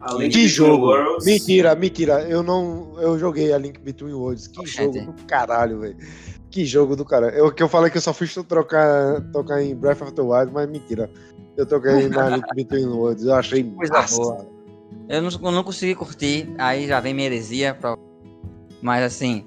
Além 0.00 0.28
Que 0.30 0.38
de 0.40 0.48
jogo! 0.48 0.86
Worlds, 0.86 1.24
Mentira, 1.24 1.74
mentira. 1.74 2.22
Eu 2.28 2.42
não. 2.42 2.94
Eu 3.00 3.18
joguei 3.18 3.52
a 3.52 3.58
Link 3.58 3.78
Between 3.80 4.12
Worlds. 4.12 4.48
Que 4.48 4.60
Oxente. 4.60 4.98
jogo 4.98 5.12
do 5.12 5.24
caralho, 5.24 5.80
velho. 5.80 5.96
Que 6.50 6.64
jogo 6.66 6.94
do 6.94 7.04
caralho. 7.06 7.34
Eu 7.34 7.50
que 7.52 7.62
eu 7.62 7.68
falei 7.68 7.90
que 7.90 7.96
eu 7.96 8.02
só 8.02 8.12
fiz 8.12 8.34
trocar, 8.46 9.20
tocar 9.32 9.62
em 9.62 9.74
Breath 9.74 10.02
of 10.02 10.12
the 10.12 10.20
Wild, 10.22 10.52
mas 10.52 10.68
mentira. 10.68 11.10
Eu 11.56 11.64
toquei 11.64 12.08
na 12.10 12.28
Link 12.36 12.46
Between 12.54 12.86
Worlds. 12.86 13.24
Eu 13.24 13.34
achei 13.34 13.64
Coisa 13.64 13.92
massa. 13.94 14.16
boa. 14.16 14.53
Eu 15.08 15.22
não, 15.22 15.30
eu 15.30 15.52
não 15.52 15.62
consegui 15.62 15.94
curtir, 15.94 16.48
aí 16.58 16.86
já 16.86 17.00
vem 17.00 17.14
minha 17.14 17.26
heresia. 17.26 17.74
Pra... 17.74 17.96
Mas 18.80 19.02
assim. 19.02 19.46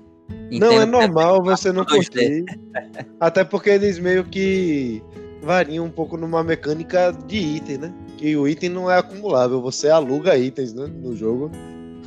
Não, 0.51 0.81
é 0.81 0.85
normal 0.85 1.43
você 1.43 1.71
não 1.71 1.85
2D. 1.85 1.95
curtir. 1.95 2.45
Até 3.19 3.43
porque 3.43 3.69
eles 3.69 3.97
meio 3.97 4.23
que 4.23 5.01
variam 5.41 5.85
um 5.85 5.89
pouco 5.89 6.17
numa 6.17 6.43
mecânica 6.43 7.11
de 7.27 7.37
item, 7.37 7.77
né? 7.77 7.93
Que 8.17 8.35
o 8.35 8.47
item 8.47 8.69
não 8.69 8.91
é 8.91 8.97
acumulável, 8.97 9.61
você 9.61 9.89
aluga 9.89 10.37
itens 10.37 10.73
né, 10.73 10.87
no 10.87 11.15
jogo 11.15 11.49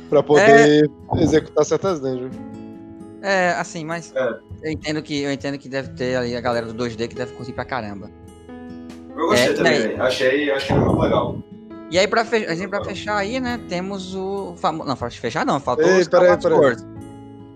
pra 0.09 0.21
poder 0.21 0.89
executar 1.17 1.65
certas 1.65 1.99
dungeons. 1.99 2.35
É, 3.23 3.51
assim, 3.51 3.85
mas 3.85 4.13
É. 4.15 4.39
eu 4.63 4.71
entendo 4.71 5.01
que 5.01 5.21
eu 5.21 5.31
entendo 5.31 5.57
que 5.57 5.69
deve 5.69 5.89
ter 5.89 6.15
ali 6.15 6.35
a 6.35 6.41
galera 6.41 6.65
do 6.65 6.83
2D 6.83 7.07
que 7.07 7.15
deve 7.15 7.33
curtir 7.33 7.53
pra 7.53 7.63
caramba. 7.65 8.09
Eu 9.15 9.27
gostei 9.27 9.51
É, 9.51 9.53
também, 9.53 9.87
né? 9.87 9.95
Achei, 10.03 10.51
achei 10.51 10.75
jogo 10.75 11.01
legal. 11.01 11.37
E 11.91 11.99
aí, 11.99 12.07
pra, 12.07 12.23
fe... 12.23 12.45
a 12.45 12.55
gente, 12.55 12.69
pra 12.69 12.83
fechar 12.85 13.17
aí, 13.17 13.39
né, 13.39 13.59
temos 13.67 14.15
o 14.15 14.55
famoso. 14.57 14.87
Não, 14.87 14.95
pra 14.95 15.09
fechar 15.11 15.45
não, 15.45 15.59
faltou 15.59 15.85
Ei, 15.85 16.01
o 16.03 16.09
peraí, 16.09 16.37
peraí. 16.37 16.57
Sword, 16.57 16.83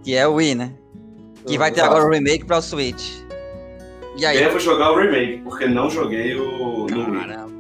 Que 0.04 0.14
é 0.16 0.28
o 0.28 0.34
Wii, 0.34 0.56
né? 0.56 0.74
Que 1.48 1.58
vai 1.58 1.72
ter 1.72 1.80
Exato. 1.80 1.96
agora 1.96 2.10
o 2.10 2.14
remake 2.14 2.44
pra 2.44 2.58
o 2.58 2.62
Switch. 2.62 3.12
E 4.18 4.26
aí? 4.26 4.38
Devo 4.38 4.60
jogar 4.60 4.92
o 4.92 4.98
remake, 4.98 5.42
porque 5.44 5.68
não 5.68 5.90
joguei 5.90 6.36
o. 6.38 6.86
Caramba. 6.88 7.54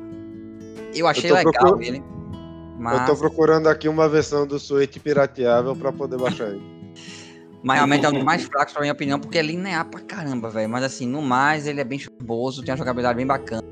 Eu 0.94 1.08
achei 1.08 1.30
tô 1.30 1.36
legal 1.36 1.52
procurando- 1.54 1.82
ele. 1.84 1.98
Eu 1.98 2.78
Mas, 2.78 3.06
tô 3.06 3.16
procurando 3.16 3.68
aqui 3.68 3.88
uma 3.88 4.10
versão 4.10 4.46
do 4.46 4.60
Switch 4.60 4.98
pirateável 5.00 5.76
pra 5.76 5.92
poder 5.94 6.18
baixar 6.18 6.50
ele. 6.50 6.62
mas 7.64 7.78
realmente 7.78 8.06
é 8.06 8.10
um 8.10 8.14
dos 8.14 8.24
mais 8.24 8.44
fracos, 8.44 8.74
pra 8.74 8.82
minha 8.82 8.92
opinião, 8.94 9.18
porque 9.20 9.38
é 9.38 9.42
linear 9.42 9.86
pra 9.86 10.02
caramba, 10.02 10.50
velho. 10.50 10.70
Mas 10.70 10.84
assim, 10.84 11.08
no 11.08 11.22
mais, 11.22 11.68
ele 11.68 11.80
é 11.80 11.84
bem 11.86 11.98
chuboso, 12.00 12.62
tem 12.64 12.72
uma 12.74 12.78
jogabilidade 12.78 13.16
bem 13.18 13.26
bacana. 13.26 13.64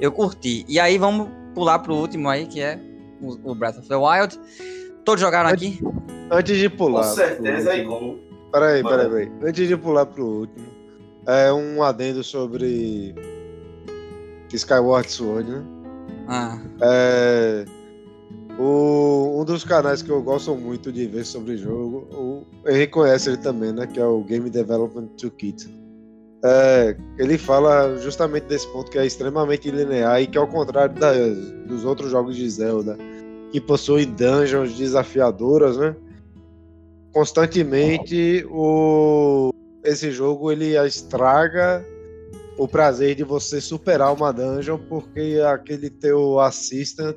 Eu 0.00 0.12
curti. 0.12 0.64
E 0.68 0.78
aí, 0.78 0.98
vamos 0.98 1.28
pular 1.54 1.78
pro 1.78 1.94
último 1.94 2.28
aí, 2.28 2.46
que 2.46 2.60
é 2.60 2.78
o, 3.20 3.52
o 3.52 3.54
Breath 3.54 3.78
of 3.78 3.88
the 3.88 3.96
Wild. 3.96 4.38
Todos 5.04 5.20
jogaram 5.20 5.50
aqui? 5.50 5.80
Antes 6.30 6.58
de 6.58 6.68
pular. 6.68 7.08
Com 7.08 7.14
certeza 7.14 7.72
é 7.72 7.78
igual. 7.78 8.16
Peraí, 8.52 8.82
peraí, 8.82 9.08
peraí. 9.08 9.32
Antes 9.42 9.68
de 9.68 9.76
pular 9.76 10.06
pro 10.06 10.24
último, 10.24 10.66
é 11.26 11.52
um 11.52 11.82
adendo 11.82 12.22
sobre 12.22 13.14
Skyward 14.52 15.10
Sword, 15.10 15.50
né? 15.50 15.64
Ah, 16.28 16.58
É, 16.80 17.64
o, 18.58 19.40
um 19.40 19.44
dos 19.44 19.64
canais 19.64 20.00
que 20.00 20.10
eu 20.10 20.22
gosto 20.22 20.54
muito 20.54 20.92
de 20.92 21.06
ver 21.06 21.24
sobre 21.24 21.56
jogo, 21.56 22.06
o 22.12 22.46
conhece 22.90 23.30
ele 23.30 23.38
também, 23.38 23.72
né? 23.72 23.86
Que 23.86 24.00
é 24.00 24.04
o 24.06 24.22
Game 24.22 24.48
Development 24.48 25.08
Toolkit. 25.18 25.83
É, 26.46 26.94
ele 27.18 27.38
fala 27.38 27.96
justamente 27.96 28.44
desse 28.44 28.66
ponto 28.68 28.90
que 28.90 28.98
é 28.98 29.06
extremamente 29.06 29.70
linear 29.70 30.20
e 30.20 30.26
que 30.26 30.36
ao 30.36 30.46
contrário 30.46 30.94
da- 30.94 31.12
dos 31.66 31.86
outros 31.86 32.10
jogos 32.10 32.36
de 32.36 32.48
Zelda, 32.50 32.98
que 33.50 33.58
possuem 33.60 34.04
dungeons 34.12 34.74
desafiadoras, 34.76 35.78
né? 35.78 35.96
Constantemente 37.12 38.44
o 38.50 39.50
esse 39.84 40.10
jogo 40.10 40.50
ele 40.50 40.76
estraga 40.86 41.84
o 42.58 42.66
prazer 42.68 43.14
de 43.14 43.22
você 43.24 43.60
superar 43.60 44.12
uma 44.12 44.32
dungeon 44.32 44.78
porque 44.88 45.40
aquele 45.46 45.88
teu 45.90 46.40
assistant, 46.40 47.16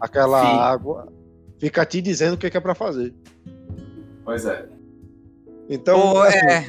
aquela 0.00 0.40
Sim. 0.40 0.58
água, 0.60 1.08
fica 1.58 1.84
te 1.86 2.00
dizendo 2.02 2.34
o 2.34 2.38
que 2.38 2.50
que 2.50 2.56
é 2.56 2.60
pra 2.60 2.74
fazer. 2.74 3.14
Pois 4.24 4.44
é. 4.46 4.66
Então, 5.68 6.12
Pô, 6.12 6.22
assim, 6.22 6.46
é, 6.46 6.64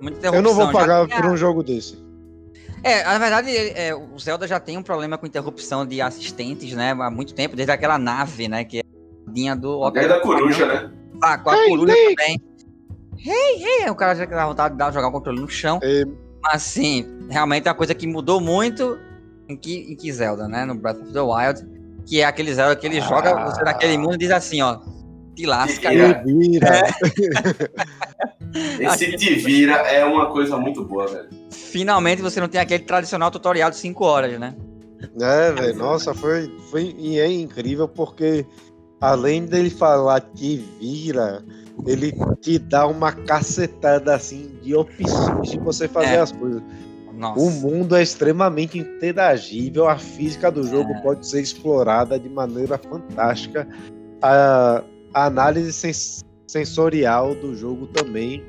muita 0.00 0.26
eu 0.28 0.42
não 0.42 0.54
vou. 0.54 0.66
Já 0.66 0.72
pagar 0.72 1.06
tinha- 1.06 1.20
por 1.20 1.30
um 1.30 1.36
jogo 1.36 1.62
desse. 1.62 1.98
É, 2.82 3.04
na 3.04 3.18
verdade, 3.18 3.50
ele- 3.50 3.72
é, 3.78 3.94
o 3.94 4.18
Zelda 4.18 4.46
já 4.48 4.58
tem 4.58 4.78
um 4.78 4.82
problema 4.82 5.18
com 5.18 5.26
interrupção 5.26 5.84
de 5.84 6.00
assistentes, 6.00 6.72
né? 6.74 6.92
Há 6.98 7.10
muito 7.10 7.34
tempo, 7.34 7.54
desde 7.54 7.70
aquela 7.72 7.98
nave, 7.98 8.48
né? 8.48 8.64
Que 8.64 8.78
é 8.78 8.80
a 8.80 9.30
linha 9.30 9.54
do. 9.54 9.84
Até 9.84 10.08
da 10.08 10.20
coruja, 10.20 10.64
né? 10.66 10.90
Ah, 11.22 11.36
com 11.36 11.50
a 11.50 11.56
Hey, 11.58 11.68
coruja 11.68 11.94
também. 11.94 12.40
Hey, 13.18 13.62
hey! 13.82 13.90
O 13.90 13.94
cara 13.94 14.14
já 14.14 14.24
dá 14.24 14.46
vontade 14.46 14.72
de 14.74 14.78
dar- 14.78 14.90
jogar 14.92 15.08
o 15.08 15.12
controle 15.12 15.38
no 15.40 15.48
chão. 15.48 15.78
É, 15.82 16.04
Mas, 16.42 16.54
assim, 16.54 17.06
realmente 17.28 17.68
é 17.68 17.70
uma 17.70 17.76
coisa 17.76 17.94
que 17.94 18.06
mudou 18.06 18.40
muito 18.40 18.98
em 19.46 19.54
que, 19.54 19.92
em 19.92 19.94
que 19.94 20.10
Zelda, 20.10 20.48
né? 20.48 20.64
No 20.64 20.74
Breath 20.74 21.02
of 21.02 21.12
the 21.12 21.20
Wild. 21.20 21.68
Que 22.06 22.22
é 22.22 22.24
aquele 22.24 22.54
Zelda 22.54 22.74
que 22.74 22.86
ele 22.86 22.96
Ah. 22.96 23.02
joga 23.02 23.44
você 23.44 23.62
naquele 23.62 23.98
mundo 23.98 24.14
e 24.14 24.18
diz 24.18 24.30
assim, 24.30 24.62
ó. 24.62 24.78
Te 25.40 25.46
lasca, 25.46 25.88
Te 25.90 25.96
cara. 25.96 26.22
vira. 26.22 26.82
vira. 26.82 27.70
Esse 28.92 29.16
te 29.16 29.34
vira 29.36 29.72
é 29.88 30.04
uma 30.04 30.26
coisa 30.30 30.58
muito 30.58 30.84
boa, 30.84 31.06
velho. 31.06 31.28
Finalmente 31.50 32.20
você 32.20 32.40
não 32.40 32.48
tem 32.48 32.60
aquele 32.60 32.84
tradicional 32.84 33.30
tutorial 33.30 33.70
de 33.70 33.76
5 33.76 34.04
horas, 34.04 34.38
né? 34.38 34.54
É, 35.18 35.52
velho, 35.52 35.76
nossa, 35.78 36.12
foi, 36.12 36.54
foi 36.70 36.94
e 36.98 37.18
é 37.18 37.26
incrível 37.26 37.88
porque 37.88 38.44
além 39.00 39.46
dele 39.46 39.70
falar 39.70 40.20
que 40.20 40.62
vira, 40.78 41.42
ele 41.86 42.12
te 42.42 42.58
dá 42.58 42.86
uma 42.86 43.12
cacetada 43.12 44.14
assim 44.14 44.58
de 44.62 44.74
opções 44.74 45.50
de 45.52 45.58
você 45.58 45.88
fazer 45.88 46.16
É. 46.16 46.20
as 46.20 46.32
coisas. 46.32 46.62
Nossa. 47.14 47.40
O 47.40 47.50
mundo 47.50 47.96
é 47.96 48.02
extremamente 48.02 48.78
interagível, 48.78 49.88
a 49.88 49.96
física 49.96 50.50
do 50.50 50.66
jogo 50.66 50.92
É. 50.92 51.00
pode 51.00 51.26
ser 51.26 51.40
explorada 51.40 52.18
de 52.18 52.28
maneira 52.28 52.76
fantástica. 52.78 53.66
A, 54.22 54.82
a 55.14 55.26
análise 55.26 55.72
sens- 55.72 56.24
sensorial 56.46 57.34
do 57.34 57.54
jogo 57.54 57.86
também. 57.88 58.44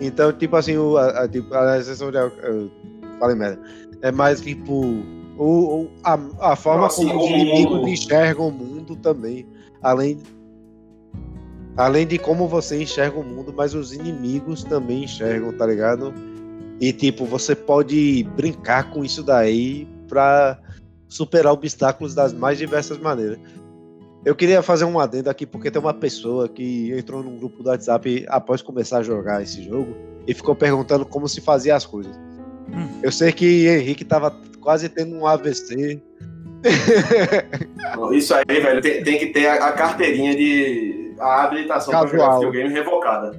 Então, 0.00 0.32
tipo 0.32 0.56
assim, 0.56 0.76
o, 0.76 0.96
a, 0.96 1.22
a, 1.24 1.28
tipo, 1.28 1.52
análise 1.54 1.88
sensorial. 1.90 2.28
eu 2.42 2.70
falei 3.18 3.36
merda. 3.36 3.60
É 4.02 4.10
mais 4.12 4.40
tipo. 4.40 4.72
O, 5.36 5.82
o- 5.82 5.90
a, 6.04 6.18
a 6.52 6.56
forma 6.56 6.86
Assim, 6.86 7.06
como 7.08 7.24
os 7.24 7.30
inimigos 7.30 7.76
mundo. 7.78 7.88
enxergam 7.88 8.48
o 8.48 8.52
mundo 8.52 8.96
também. 8.96 9.46
Além, 9.82 10.18
além 11.76 12.06
de 12.06 12.18
como 12.18 12.46
você 12.48 12.82
enxerga 12.82 13.18
o 13.18 13.24
mundo, 13.24 13.52
mas 13.56 13.74
os 13.74 13.92
inimigos 13.92 14.62
também 14.64 15.04
enxergam, 15.04 15.52
tá 15.52 15.66
ligado? 15.66 16.12
E 16.80 16.92
tipo, 16.92 17.24
você 17.24 17.54
pode 17.54 18.24
brincar 18.36 18.90
com 18.90 19.04
isso 19.04 19.22
daí 19.22 19.88
pra 20.08 20.58
superar 21.08 21.52
obstáculos 21.52 22.14
das 22.14 22.32
mais 22.32 22.58
diversas 22.58 22.98
maneiras. 22.98 23.38
Eu 24.24 24.34
queria 24.34 24.62
fazer 24.62 24.86
um 24.86 24.98
adendo 24.98 25.28
aqui 25.28 25.44
porque 25.44 25.70
tem 25.70 25.80
uma 25.80 25.92
pessoa 25.92 26.48
que 26.48 26.92
entrou 26.96 27.22
num 27.22 27.36
grupo 27.36 27.62
do 27.62 27.68
WhatsApp 27.68 28.24
após 28.28 28.62
começar 28.62 28.98
a 28.98 29.02
jogar 29.02 29.42
esse 29.42 29.62
jogo 29.62 29.94
e 30.26 30.32
ficou 30.32 30.54
perguntando 30.54 31.04
como 31.04 31.28
se 31.28 31.42
fazia 31.42 31.76
as 31.76 31.84
coisas. 31.84 32.16
Hum. 32.72 32.88
Eu 33.02 33.12
sei 33.12 33.32
que 33.32 33.66
Henrique 33.68 34.04
tava 34.04 34.34
quase 34.60 34.88
tendo 34.88 35.14
um 35.14 35.26
AVC. 35.26 36.00
Isso 38.12 38.34
aí, 38.34 38.44
velho, 38.60 38.80
tem, 38.80 39.04
tem 39.04 39.18
que 39.18 39.26
ter 39.26 39.46
a, 39.46 39.66
a 39.66 39.72
carteirinha 39.72 40.34
de. 40.34 41.14
a 41.20 41.44
habilitação 41.44 41.92
pra 41.92 42.06
jogar 42.06 42.24
Casual. 42.24 42.40
videogame 42.40 42.72
revocada. 42.72 43.38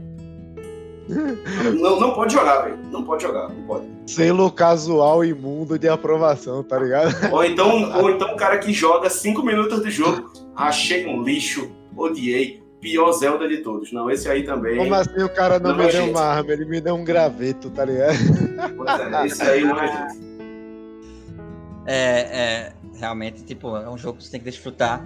não, 1.80 2.00
não 2.00 2.14
pode 2.14 2.34
jogar, 2.34 2.62
velho. 2.62 2.78
Não 2.92 3.04
pode 3.04 3.24
jogar, 3.24 3.50
não 3.50 3.64
pode. 3.64 3.86
Selo 4.06 4.52
casual 4.52 5.26
imundo 5.26 5.80
de 5.80 5.88
aprovação, 5.88 6.62
tá 6.62 6.78
ligado? 6.78 7.34
Ou 7.34 7.44
então, 7.44 8.00
ou 8.00 8.12
então 8.12 8.34
o 8.34 8.38
cara 8.38 8.60
que 8.60 8.72
joga 8.72 9.10
5 9.10 9.44
minutos 9.44 9.82
do 9.82 9.90
jogo, 9.90 10.32
achei 10.56 11.06
um 11.06 11.22
lixo, 11.22 11.72
odiei, 11.96 12.64
pior 12.80 13.12
Zelda 13.12 13.48
de 13.48 13.58
todos. 13.58 13.92
Não, 13.92 14.10
esse 14.10 14.30
aí 14.30 14.44
também. 14.44 14.78
Como 14.78 14.94
assim 14.94 15.24
o 15.24 15.34
cara 15.34 15.60
não, 15.60 15.72
Não, 15.72 15.78
me 15.78 15.84
deu 15.84 16.02
gente. 16.04 16.12
uma 16.12 16.22
arma, 16.22 16.52
ele 16.52 16.66
me 16.66 16.80
deu 16.80 16.96
um 16.96 17.04
graveto, 17.04 17.70
tá 17.70 17.84
ligado? 17.84 18.16
Pois 18.78 19.00
é, 19.00 19.26
esse 19.26 19.42
aí 19.42 19.64
não 19.64 19.80
é 19.80 19.88
gente. 19.88 20.26
É, 21.88 21.96
é, 21.96 22.74
realmente, 22.96 23.44
tipo, 23.44 23.76
é 23.76 23.90
um 23.90 23.98
jogo 23.98 24.18
que 24.18 24.24
você 24.24 24.32
tem 24.32 24.40
que 24.40 24.46
desfrutar 24.46 25.06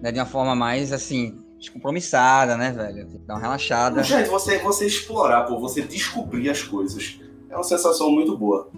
né, 0.00 0.10
de 0.10 0.18
uma 0.18 0.26
forma 0.26 0.54
mais, 0.54 0.92
assim, 0.92 1.38
descompromissada, 1.58 2.56
né, 2.56 2.72
velho? 2.72 3.08
Tem 3.08 3.20
que 3.20 3.26
dar 3.26 3.34
uma 3.34 3.40
relaxada. 3.40 4.02
Gente, 4.02 4.28
você, 4.28 4.58
você 4.58 4.86
explorar, 4.86 5.42
pô, 5.42 5.58
você 5.58 5.82
descobrir 5.82 6.50
as 6.50 6.62
coisas. 6.62 7.20
É 7.50 7.54
uma 7.54 7.64
sensação 7.64 8.10
muito 8.10 8.36
boa. 8.36 8.70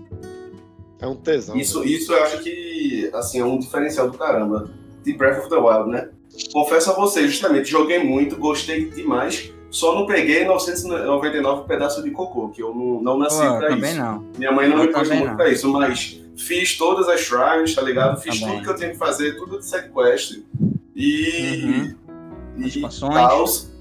É 0.98 1.06
um 1.06 1.16
tesão. 1.16 1.56
Isso, 1.56 1.82
isso 1.84 2.12
eu 2.12 2.22
acho 2.22 2.38
que, 2.42 3.10
assim, 3.14 3.40
é 3.40 3.44
um 3.44 3.58
diferencial 3.58 4.10
do 4.10 4.16
caramba 4.16 4.70
de 5.02 5.12
Breath 5.12 5.38
of 5.40 5.48
the 5.48 5.56
Wild, 5.56 5.90
né? 5.90 6.08
Confesso 6.52 6.90
a 6.90 6.94
você, 6.94 7.26
justamente, 7.26 7.68
joguei 7.70 8.02
muito, 8.02 8.36
gostei 8.36 8.88
demais, 8.90 9.52
só 9.70 9.94
não 9.94 10.06
peguei 10.06 10.44
999 10.44 11.66
pedaço 11.66 12.02
de 12.02 12.10
cocô, 12.10 12.48
que 12.48 12.62
eu 12.62 12.74
não, 12.74 13.02
não 13.02 13.18
nasci 13.18 13.40
Pô, 13.40 13.58
pra 13.58 13.68
também 13.68 13.90
isso. 13.90 14.00
não. 14.00 14.24
Minha 14.38 14.52
mãe 14.52 14.68
não 14.68 14.78
Eu 14.78 14.84
me 14.84 14.92
pôs 14.92 15.08
muito 15.08 15.26
não. 15.26 15.36
pra 15.36 15.48
isso, 15.48 15.68
mas 15.72 16.20
fiz 16.36 16.76
todas 16.76 17.08
as 17.08 17.20
shrines, 17.20 17.74
tá 17.74 17.82
ligado? 17.82 18.20
Fiz 18.20 18.40
Também. 18.40 18.56
tudo 18.56 18.64
que 18.64 18.70
eu 18.70 18.76
tinha 18.76 18.90
que 18.90 18.96
fazer, 18.96 19.36
tudo 19.36 19.58
de 19.58 19.66
side 19.66 19.90
quest. 19.92 20.38
E. 20.94 21.62
Uhum. 21.64 21.94
e. 22.58 22.82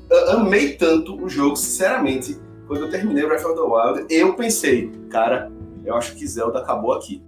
Eu 0.10 0.32
amei 0.32 0.74
tanto 0.74 1.16
o 1.24 1.30
jogo, 1.30 1.56
sinceramente. 1.56 2.38
Quando 2.68 2.86
eu 2.86 2.90
terminei 2.90 3.26
Breath 3.26 3.46
of 3.46 3.56
the 3.56 3.62
Wild, 3.62 4.06
eu 4.14 4.34
pensei, 4.36 4.92
cara, 5.10 5.52
eu 5.84 5.96
acho 5.96 6.16
que 6.16 6.28
Zelda 6.28 6.60
acabou 6.60 6.94
aqui. 6.94 7.22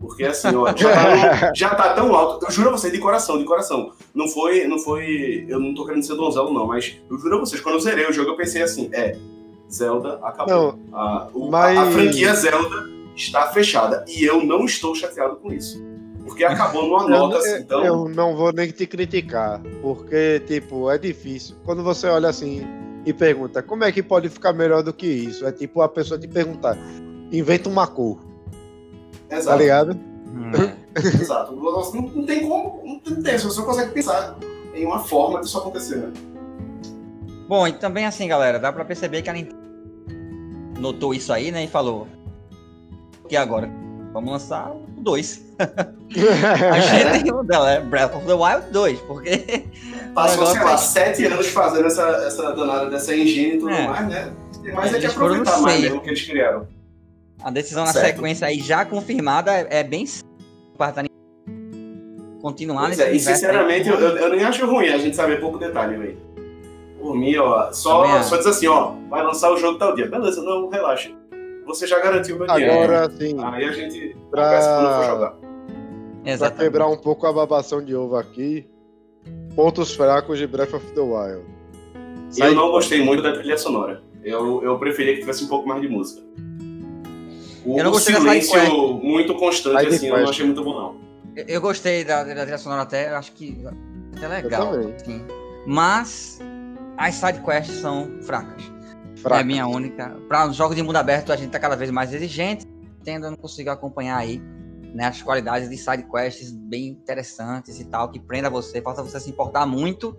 Porque 0.00 0.24
assim, 0.24 0.54
ó, 0.54 0.66
já 0.76 0.92
tá, 0.92 1.52
já 1.56 1.74
tá 1.74 1.94
tão 1.94 2.14
alto. 2.14 2.44
Eu 2.46 2.50
juro 2.52 2.68
a 2.68 2.72
vocês, 2.72 2.92
de 2.92 2.98
coração, 3.00 3.36
de 3.38 3.44
coração. 3.44 3.92
Não 4.14 4.28
foi, 4.28 4.64
não 4.66 4.78
foi. 4.78 5.44
Eu 5.48 5.58
não 5.58 5.74
tô 5.74 5.84
querendo 5.84 6.04
ser 6.04 6.14
donzelo, 6.14 6.52
não, 6.54 6.66
mas 6.66 6.96
eu 7.10 7.18
juro 7.18 7.36
a 7.36 7.40
vocês, 7.40 7.60
quando 7.60 7.74
eu 7.76 7.80
zerei 7.80 8.06
o 8.08 8.12
jogo, 8.12 8.30
eu 8.30 8.36
pensei 8.36 8.62
assim, 8.62 8.88
é, 8.92 9.16
Zelda 9.70 10.18
acabou. 10.22 10.78
Não, 10.90 10.96
A, 10.98 11.28
o- 11.34 11.50
Mas- 11.50 11.76
a, 11.78 11.82
a 11.82 11.90
franquia 11.90 12.34
Zelda 12.34 12.88
está 13.16 13.48
fechada. 13.48 14.04
E 14.08 14.24
eu 14.24 14.42
não 14.44 14.64
estou 14.64 14.94
chateado 14.94 15.36
com 15.36 15.52
isso. 15.52 15.82
Porque 16.24 16.44
acabou 16.44 16.84
numa 16.86 17.02
eu, 17.04 17.08
nota 17.08 17.38
assim, 17.38 17.56
então. 17.62 17.84
eu 17.84 18.08
não 18.08 18.36
vou 18.36 18.52
nem 18.52 18.70
te 18.70 18.86
criticar, 18.86 19.60
porque, 19.82 20.40
tipo, 20.46 20.88
é 20.90 20.96
difícil. 20.98 21.56
Quando 21.64 21.82
você 21.82 22.06
olha 22.06 22.28
assim 22.28 22.64
e 23.04 23.12
pergunta, 23.12 23.62
como 23.62 23.82
é 23.82 23.90
que 23.90 24.02
pode 24.02 24.28
ficar 24.28 24.52
melhor 24.52 24.82
do 24.82 24.92
que 24.92 25.06
isso? 25.06 25.44
É 25.46 25.50
tipo 25.52 25.80
a 25.80 25.88
pessoa 25.88 26.20
te 26.20 26.28
perguntar, 26.28 26.76
inventa 27.32 27.68
uma 27.70 27.86
cor, 27.86 28.18
tá 29.28 29.36
Exato. 29.36 29.58
ligado? 29.58 29.92
Hum, 30.26 30.52
Exato. 30.96 31.52
Não, 31.54 31.92
não 32.14 32.24
tem 32.26 32.46
como. 32.48 32.82
Não 32.84 33.22
tem, 33.22 33.38
você 33.38 33.50
só 33.50 33.62
consegue 33.62 33.92
pensar 33.92 34.36
em 34.74 34.84
uma 34.86 34.98
forma 35.00 35.40
disso 35.40 35.58
acontecer, 35.58 35.96
né? 35.96 36.12
Bom, 37.48 37.66
e 37.66 37.72
também 37.72 38.04
assim, 38.06 38.28
galera, 38.28 38.58
dá 38.58 38.72
pra 38.72 38.84
perceber 38.84 39.22
que 39.22 39.30
a 39.30 39.32
Nintendo 39.32 39.56
notou 40.78 41.14
isso 41.14 41.32
aí, 41.32 41.50
né, 41.50 41.64
e 41.64 41.68
falou 41.68 42.06
que 43.28 43.36
agora 43.36 43.68
vamos 44.12 44.30
lançar 44.30 44.70
o 44.70 44.84
2. 45.00 45.44
A 46.72 46.80
gente 46.80 47.22
tem 47.24 47.32
o 47.32 47.42
dela, 47.42 47.70
é 47.72 47.80
Breath 47.80 48.14
of 48.14 48.26
the 48.26 48.32
Wild 48.34 48.70
2, 48.70 49.00
porque 49.00 49.64
Passou, 50.14 50.46
sei 50.46 50.60
lá, 50.60 50.70
tá- 50.70 50.76
sete 50.78 51.24
anos 51.26 51.48
fazendo 51.48 51.86
essa, 51.86 52.02
essa 52.26 52.52
danada 52.52 52.88
dessa 52.90 53.14
engine 53.14 53.56
e 53.56 53.58
tudo 53.58 53.70
É. 53.70 53.86
mais, 53.88 54.08
né? 54.08 54.32
Tem 54.62 54.72
mais 54.74 54.94
é 54.94 55.00
que 55.00 55.08
foram 55.08 55.36
no 55.36 55.40
aproveitar 55.42 55.60
mais 55.62 55.80
mesmo 55.80 55.96
o 55.98 56.00
que 56.00 56.10
eles 56.10 56.22
criaram. 56.26 56.66
A 57.42 57.50
decisão 57.50 57.84
na 57.84 57.92
Certo. 57.92 58.06
sequência 58.16 58.46
aí 58.46 58.60
já 58.60 58.84
confirmada 58.84 59.52
é, 59.52 59.80
é 59.80 59.84
bem 59.84 60.04
Nintendo 60.04 61.08
continuar 62.40 62.86
Pois 62.86 62.98
nesse 62.98 63.10
é, 63.10 63.14
e 63.14 63.20
sinceramente, 63.20 63.88
eu, 63.88 63.96
eu, 63.98 64.30
nem 64.30 64.44
acho 64.44 64.64
ruim 64.66 64.88
a 64.88 64.98
gente 64.98 65.16
saber 65.16 65.40
pouco 65.40 65.58
detalhe, 65.58 65.96
velho. 65.96 66.18
Por 67.00 67.14
mim, 67.14 67.36
ó, 67.36 67.70
só, 67.72 68.02
Também 68.02 68.22
só 68.22 68.36
diz 68.36 68.46
assim, 68.46 68.66
ó, 68.66 68.92
vai 69.08 69.22
lançar 69.22 69.52
o 69.52 69.56
jogo 69.56 69.78
tal 69.78 69.94
dia. 69.94 70.06
Beleza, 70.08 70.42
não, 70.42 70.68
relaxa. 70.68 71.10
Você 71.66 71.86
já 71.86 72.00
garantiu 72.00 72.36
o 72.36 72.38
meu 72.38 72.48
dinheiro. 72.48 72.74
Agora, 72.74 73.06
assim, 73.06 73.36
Aí 73.42 73.64
a 73.64 73.72
gente 73.72 74.16
Pra- 74.30 74.58
quando 74.60 74.96
for 74.96 75.04
jogar. 75.04 76.38
pra 76.38 76.50
quebrar 76.50 76.86
um 76.88 76.96
pouco 76.96 77.26
a 77.26 77.32
babação 77.32 77.84
de 77.84 77.94
ovo 77.94 78.16
aqui, 78.16 78.66
pontos 79.54 79.94
fracos 79.94 80.38
de 80.38 80.46
Breath 80.46 80.74
of 80.74 80.86
the 80.92 81.00
Wild. 81.00 81.44
Eu 82.36 82.54
não 82.54 82.70
gostei 82.70 83.02
muito 83.02 83.22
da 83.22 83.32
trilha 83.32 83.56
sonora. 83.58 84.02
Eu, 84.22 84.62
eu 84.62 84.78
preferia 84.78 85.14
que 85.14 85.20
tivesse 85.20 85.44
um 85.44 85.48
pouco 85.48 85.68
mais 85.68 85.80
de 85.80 85.88
música. 85.88 86.22
O, 87.68 87.78
Eu 87.78 87.84
não 87.84 87.90
gostei 87.90 88.14
da 88.14 88.20
silêncio 88.20 88.94
muito 89.02 89.34
constante, 89.34 89.82
Side 89.82 89.96
assim, 89.96 90.06
eu 90.08 90.18
não 90.18 90.28
achei 90.30 90.46
muito 90.46 90.64
bom, 90.64 90.74
não. 90.74 90.96
Eu, 91.36 91.44
eu 91.46 91.60
gostei 91.60 92.02
da, 92.02 92.24
da 92.24 92.40
trilha 92.42 92.56
sonora 92.56 92.82
até, 92.82 93.10
eu 93.10 93.16
acho 93.16 93.32
que 93.32 93.58
até 94.16 94.26
legal. 94.26 94.72
assim. 94.96 95.22
Mas 95.66 96.40
as 96.96 97.14
sidequests 97.16 97.76
são 97.76 98.10
fracas. 98.22 98.62
É 99.30 99.40
a 99.40 99.44
minha 99.44 99.66
única. 99.66 100.16
Para 100.28 100.48
os 100.48 100.56
jogos 100.56 100.76
de 100.76 100.82
mundo 100.82 100.96
aberto, 100.96 101.30
a 101.30 101.36
gente 101.36 101.50
tá 101.50 101.58
cada 101.58 101.76
vez 101.76 101.90
mais 101.90 102.14
exigente. 102.14 102.66
Tendo, 103.04 103.26
eu 103.26 103.30
não 103.32 103.36
consigo 103.36 103.68
acompanhar 103.68 104.16
aí 104.16 104.40
né, 104.94 105.06
as 105.06 105.20
qualidades 105.20 105.68
de 105.68 105.76
side 105.76 106.04
quests 106.04 106.50
bem 106.50 106.88
interessantes 106.88 107.78
e 107.80 107.84
tal, 107.84 108.10
que 108.10 108.18
prenda 108.18 108.48
você, 108.48 108.80
faça 108.80 109.02
você 109.02 109.20
se 109.20 109.30
importar 109.30 109.66
muito, 109.66 110.16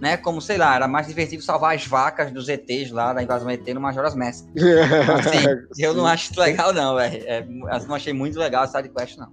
né? 0.00 0.16
Como, 0.16 0.40
sei 0.40 0.56
lá, 0.56 0.76
era 0.76 0.88
mais 0.88 1.06
divertido 1.06 1.42
salvar 1.42 1.74
as 1.74 1.86
vacas 1.86 2.30
dos 2.30 2.48
ETs 2.48 2.90
lá 2.90 3.12
da 3.12 3.22
invasão 3.22 3.50
ET 3.50 3.66
no 3.68 3.80
Majora's 3.80 4.14
Mask. 4.14 4.46
Então, 4.54 5.16
assim, 5.16 5.82
eu 5.82 5.94
não 5.94 6.06
acho 6.06 6.30
isso 6.30 6.40
legal, 6.40 6.72
não, 6.72 6.96
velho. 6.96 7.22
É, 7.26 7.44
não 7.44 7.94
achei 7.94 8.12
muito 8.12 8.38
legal 8.38 8.64
a 8.64 8.66
side 8.66 8.88
quest, 8.88 9.16
não. 9.16 9.28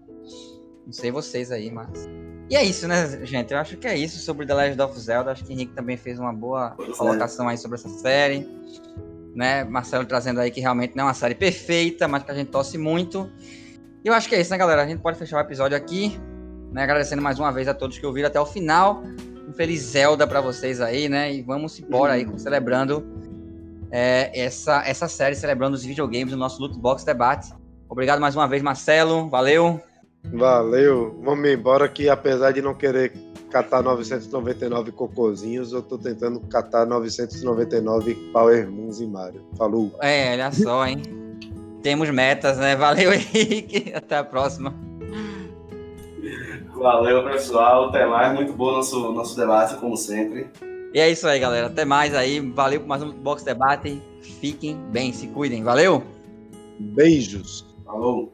Não 0.86 0.93
sei 0.93 1.12
vocês 1.12 1.51
aí, 1.51 1.71
mas. 1.71 2.08
E 2.49 2.56
é 2.56 2.63
isso, 2.63 2.88
né, 2.88 3.25
gente? 3.25 3.51
Eu 3.51 3.60
acho 3.60 3.78
que 3.78 3.88
é 3.88 3.97
isso 3.97 4.19
sobre 4.19 4.45
The 4.45 4.54
Legend 4.54 4.82
of 4.82 4.99
Zelda. 4.99 5.32
Acho 5.32 5.43
que 5.43 5.49
o 5.49 5.54
Henrique 5.54 5.73
também 5.73 5.97
fez 5.97 6.19
uma 6.19 6.32
boa 6.32 6.71
colocação 6.97 7.47
aí 7.47 7.58
sobre 7.58 7.78
essa 7.78 7.89
série. 7.89 8.47
Né? 9.36 9.63
Marcelo 9.63 10.06
trazendo 10.06 10.39
aí 10.39 10.51
que 10.51 10.62
realmente 10.62 10.95
não 10.95 11.06
é 11.06 11.08
uma 11.08 11.13
série 11.13 11.36
perfeita, 11.36 12.08
mas 12.08 12.23
que 12.23 12.32
a 12.32 12.36
gente 12.36 12.51
torce 12.51 12.78
muito. 12.78 13.30
E 14.04 14.08
eu 14.08 14.13
acho 14.13 14.30
que 14.30 14.36
é 14.36 14.41
isso, 14.41 14.51
né, 14.51 14.58
galera? 14.58 14.84
A 14.84 14.88
gente 14.88 15.01
pode 15.01 15.17
fechar 15.17 15.38
o 15.38 15.41
episódio 15.41 15.75
aqui, 15.75 16.19
né? 16.71 16.84
Agradecendo 16.84 17.21
mais 17.21 17.39
uma 17.39 17.51
vez 17.51 17.67
a 17.67 17.73
todos 17.73 17.97
que 17.97 18.06
ouviram 18.06 18.28
até 18.28 18.39
o 18.39 18.45
final. 18.45 19.04
Feliz 19.55 19.81
Zelda 19.81 20.27
para 20.27 20.41
vocês 20.41 20.81
aí, 20.81 21.07
né? 21.07 21.33
E 21.33 21.41
vamos 21.41 21.79
embora 21.79 22.13
aí 22.13 22.27
celebrando 22.37 23.05
é, 23.91 24.31
essa, 24.39 24.83
essa 24.85 25.07
série, 25.07 25.35
celebrando 25.35 25.75
os 25.75 25.83
videogames 25.83 26.31
do 26.31 26.37
nosso 26.37 26.61
Loot 26.61 26.77
Box 26.77 27.03
Debate. 27.03 27.53
Obrigado 27.87 28.19
mais 28.19 28.35
uma 28.35 28.47
vez, 28.47 28.61
Marcelo. 28.61 29.29
Valeu. 29.29 29.79
Valeu. 30.33 31.19
Vamos 31.23 31.49
embora 31.49 31.87
que 31.87 32.09
apesar 32.09 32.51
de 32.51 32.61
não 32.61 32.73
querer 32.73 33.13
catar 33.49 33.81
999 33.81 34.91
cocôzinhos, 34.91 35.71
eu 35.71 35.81
tô 35.81 35.97
tentando 35.97 36.39
catar 36.41 36.85
999 36.85 38.15
Power 38.33 38.69
Moons 38.69 38.99
em 38.99 39.07
Mario. 39.07 39.45
Falou. 39.57 39.91
É, 40.01 40.33
olha 40.33 40.51
só, 40.51 40.85
hein? 40.85 41.01
temos 41.85 42.09
metas, 42.09 42.57
né? 42.57 42.75
Valeu, 42.75 43.13
Henrique. 43.13 43.93
Até 43.93 44.17
a 44.17 44.23
próxima. 44.23 44.73
Valeu, 46.75 47.23
pessoal. 47.23 47.89
Até 47.89 48.05
mais. 48.05 48.33
Muito 48.33 48.53
bom 48.53 48.71
nosso, 48.71 49.11
nosso 49.11 49.35
debate, 49.35 49.75
como 49.77 49.95
sempre. 49.95 50.47
E 50.93 50.99
é 50.99 51.09
isso 51.09 51.27
aí, 51.27 51.39
galera. 51.39 51.67
Até 51.67 51.83
mais 51.83 52.15
aí. 52.15 52.39
Valeu 52.39 52.79
por 52.79 52.88
mais 52.88 53.03
um 53.03 53.11
Box 53.11 53.43
Debate. 53.43 54.01
Fiquem 54.39 54.77
bem, 54.91 55.11
se 55.11 55.27
cuidem. 55.27 55.63
Valeu. 55.63 56.01
Beijos. 56.79 57.65
Falou. 57.83 58.33